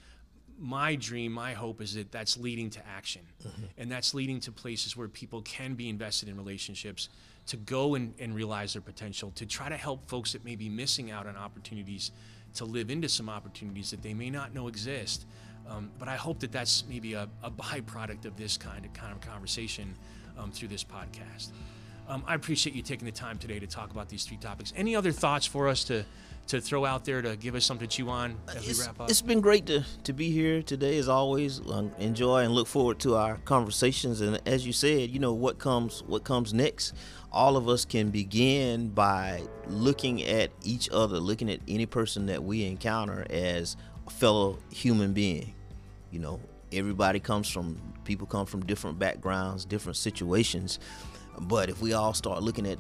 My 0.58 0.96
dream, 0.96 1.32
my 1.32 1.54
hope 1.54 1.82
is 1.82 1.96
that 1.96 2.12
that's 2.12 2.38
leading 2.38 2.70
to 2.72 2.88
action. 2.88 3.22
Mm-hmm. 3.46 3.64
And 3.78 3.92
that's 3.92 4.14
leading 4.14 4.40
to 4.42 4.52
places 4.52 4.96
where 4.96 5.08
people 5.08 5.42
can 5.42 5.74
be 5.74 5.90
invested 5.90 6.30
in 6.30 6.38
relationships 6.38 7.10
to 7.48 7.58
go 7.58 7.96
and, 7.96 8.14
and 8.20 8.34
realize 8.34 8.74
their 8.74 8.82
potential, 8.82 9.32
to 9.36 9.46
try 9.46 9.70
to 9.70 9.78
help 9.78 10.10
folks 10.10 10.34
that 10.34 10.44
may 10.44 10.56
be 10.56 10.70
missing 10.70 11.12
out 11.12 11.28
on 11.28 11.36
opportunities 11.36 12.12
to 12.56 12.66
live 12.66 12.90
into 12.90 13.10
some 13.10 13.30
opportunities 13.30 13.92
that 13.92 14.02
they 14.02 14.14
may 14.14 14.30
not 14.30 14.54
know 14.54 14.68
exist. 14.68 15.26
Um, 15.68 15.92
but 16.00 16.08
I 16.08 16.16
hope 16.16 16.40
that 16.40 16.52
that's 16.52 16.86
maybe 16.88 17.14
a, 17.14 17.28
a, 17.44 17.52
byproduct 17.52 18.26
of 18.26 18.38
this 18.38 18.56
kind 18.56 18.86
of 18.86 18.94
kind 18.94 19.12
of 19.12 19.22
conversation 19.22 19.96
um, 20.38 20.52
through 20.52 20.68
this 20.68 20.84
podcast. 20.84 21.50
Um, 22.08 22.24
I 22.28 22.36
appreciate 22.36 22.76
you 22.76 22.84
taking 22.84 23.06
the 23.06 23.12
time 23.12 23.40
today 23.40 23.60
to 23.60 23.66
talk 23.66 23.90
about 23.90 24.10
these 24.10 24.26
three 24.26 24.38
topics. 24.38 24.74
Any 24.76 24.96
other 24.96 25.12
thoughts 25.12 25.46
for 25.48 25.68
us 25.68 25.84
to 25.86 26.06
to 26.48 26.62
throw 26.62 26.86
out 26.86 27.06
there 27.06 27.22
to 27.22 27.36
give 27.36 27.56
us 27.56 27.66
something 27.66 27.88
to 27.88 27.98
chew 27.98 28.10
on 28.10 28.38
as 28.50 28.68
it's, 28.68 28.80
we 28.80 28.86
wrap 28.86 29.00
up? 29.02 29.10
It's 29.10 29.22
been 29.22 29.42
great 29.42 29.66
to, 29.68 29.84
to 30.04 30.14
be 30.14 30.32
here 30.32 30.62
today, 30.62 30.98
as 30.98 31.10
always. 31.10 31.62
Um, 31.70 31.92
enjoy 32.00 32.44
and 32.44 32.54
look 32.54 32.68
forward 32.68 33.00
to 33.00 33.16
our 33.16 33.38
conversations. 33.46 34.22
And 34.22 34.40
as 34.46 34.66
you 34.66 34.74
said, 34.74 35.10
you 35.10 35.20
know 35.20 35.34
what 35.34 35.60
comes 35.60 36.04
what 36.04 36.24
comes 36.24 36.54
next 36.54 36.94
all 37.36 37.58
of 37.58 37.68
us 37.68 37.84
can 37.84 38.12
begin 38.12 38.88
by 38.88 39.44
looking 39.68 40.24
at 40.24 40.50
each 40.64 40.90
other, 40.90 41.20
looking 41.20 41.52
at 41.52 41.60
any 41.68 41.86
person 41.86 42.28
that 42.28 42.42
we 42.42 42.66
encounter 42.66 43.28
as 43.30 43.76
a 44.08 44.10
fellow 44.10 44.58
human 44.72 45.12
being. 45.12 45.54
You 46.12 46.20
know, 46.20 46.40
everybody 46.72 47.20
comes 47.20 47.50
from 47.50 47.78
people 48.06 48.26
come 48.26 48.46
from 48.46 48.66
different 48.66 48.98
backgrounds, 48.98 49.66
different 49.66 49.98
situations. 49.98 50.80
But 51.38 51.70
if 51.70 51.82
we 51.82 51.92
all 51.92 52.14
start 52.14 52.42
looking 52.42 52.66
at 52.66 52.80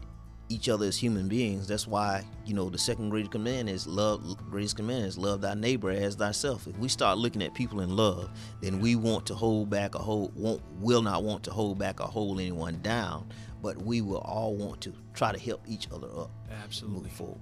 each 0.49 0.69
other 0.69 0.85
as 0.85 0.97
human 0.97 1.27
beings, 1.27 1.67
that's 1.67 1.87
why, 1.87 2.23
you 2.45 2.53
know, 2.53 2.69
the 2.69 2.77
second 2.77 3.09
greatest 3.09 3.31
command 3.31 3.69
is 3.69 3.87
love 3.87 4.37
greatest 4.49 4.75
command 4.75 5.05
is 5.05 5.17
love 5.17 5.41
thy 5.41 5.53
neighbor 5.53 5.89
as 5.89 6.15
thyself. 6.15 6.67
If 6.67 6.77
we 6.77 6.87
start 6.87 7.17
looking 7.17 7.41
at 7.41 7.53
people 7.53 7.81
in 7.81 7.95
love, 7.95 8.29
then 8.61 8.79
we 8.79 8.95
want 8.95 9.25
to 9.27 9.35
hold 9.35 9.69
back 9.69 9.95
a 9.95 9.99
hold 9.99 10.35
won't 10.35 10.61
will 10.79 11.01
not 11.01 11.23
want 11.23 11.43
to 11.45 11.51
hold 11.51 11.79
back 11.79 11.99
or 11.99 12.07
hold 12.07 12.39
anyone 12.39 12.79
down 12.81 13.27
but 13.65 13.81
we 13.81 13.99
will 13.99 14.19
all 14.19 14.53
want 14.53 14.79
to 14.79 14.93
try 15.15 15.31
to 15.31 15.39
help 15.39 15.59
each 15.67 15.87
other 15.91 16.07
up. 16.15 16.29
Absolutely. 16.63 17.09
Move 17.09 17.11
forward. 17.11 17.39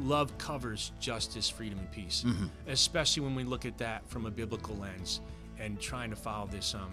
Love 0.00 0.36
covers 0.38 0.92
justice, 0.98 1.50
freedom, 1.50 1.78
and 1.78 1.92
peace, 1.92 2.24
mm-hmm. 2.26 2.46
especially 2.66 3.22
when 3.22 3.34
we 3.34 3.44
look 3.44 3.66
at 3.66 3.76
that 3.76 4.08
from 4.08 4.24
a 4.24 4.30
biblical 4.30 4.74
lens 4.76 5.20
and 5.58 5.78
trying 5.78 6.08
to 6.08 6.16
follow 6.16 6.46
this 6.46 6.74
um, 6.74 6.90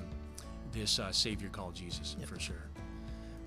this 0.74 1.00
uh, 1.00 1.14
Savior 1.14 1.48
called 1.48 1.76
Jesus 1.76 2.18
yep. 2.20 2.28
for 2.28 2.40
sure. 2.40 2.71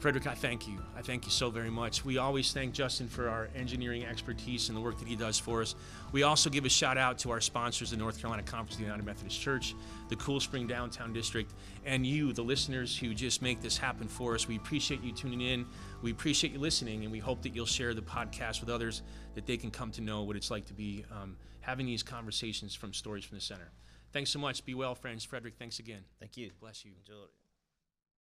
Frederick, 0.05 0.27
I 0.27 0.35
thank 0.35 0.69
you. 0.69 0.77
I 0.95 1.01
thank 1.01 1.25
you 1.25 1.31
so 1.31 1.49
very 1.49 1.71
much. 1.71 2.05
We 2.05 2.19
always 2.19 2.53
thank 2.53 2.75
Justin 2.75 3.09
for 3.09 3.27
our 3.27 3.49
engineering 3.57 4.05
expertise 4.05 4.69
and 4.69 4.77
the 4.77 4.81
work 4.83 4.99
that 4.99 5.09
he 5.09 5.17
does 5.17 5.38
for 5.38 5.62
us. 5.62 5.75
We 6.12 6.25
also 6.25 6.51
give 6.51 6.67
a 6.67 6.69
shout 6.69 6.99
out 6.99 7.17
to 7.21 7.31
our 7.31 7.40
sponsors, 7.40 7.93
the 7.93 7.97
North 7.97 8.21
Carolina 8.21 8.43
Conference 8.43 8.75
of 8.75 8.81
the 8.81 8.85
United 8.85 9.07
Methodist 9.07 9.40
Church, 9.40 9.75
the 10.11 10.17
Cool 10.17 10.40
Spring 10.40 10.67
Downtown 10.67 11.14
District, 11.14 11.51
and 11.87 12.07
you, 12.07 12.35
the 12.35 12.43
listeners 12.43 12.99
who 12.99 13.14
just 13.14 13.40
make 13.40 13.62
this 13.62 13.79
happen 13.79 14.07
for 14.07 14.35
us. 14.35 14.47
We 14.47 14.57
appreciate 14.57 15.03
you 15.03 15.11
tuning 15.11 15.40
in. 15.40 15.64
We 16.03 16.11
appreciate 16.11 16.53
you 16.53 16.59
listening, 16.59 17.05
and 17.05 17.11
we 17.11 17.19
hope 17.19 17.40
that 17.40 17.55
you'll 17.55 17.64
share 17.64 17.95
the 17.95 18.03
podcast 18.03 18.61
with 18.61 18.69
others 18.69 19.01
that 19.35 19.47
they 19.47 19.57
can 19.57 19.71
come 19.71 19.90
to 19.93 20.03
know 20.03 20.23
what 20.25 20.37
it's 20.37 20.51
like 20.51 20.67
to 20.67 20.75
be 20.75 21.07
um, 21.11 21.38
having 21.62 21.87
these 21.87 22.03
conversations 22.03 22.75
from 22.75 22.93
Stories 22.93 23.25
from 23.25 23.38
the 23.38 23.43
Center. 23.43 23.73
Thanks 24.12 24.29
so 24.29 24.38
much. 24.38 24.67
Be 24.67 24.75
well, 24.75 24.95
friends. 24.95 25.25
Frederick, 25.25 25.55
thanks 25.59 25.79
again. 25.79 26.03
Thank 26.21 26.37
you. 26.37 26.51
Bless 26.61 26.85
you. 26.85 26.93
Enjoy. 27.01 27.25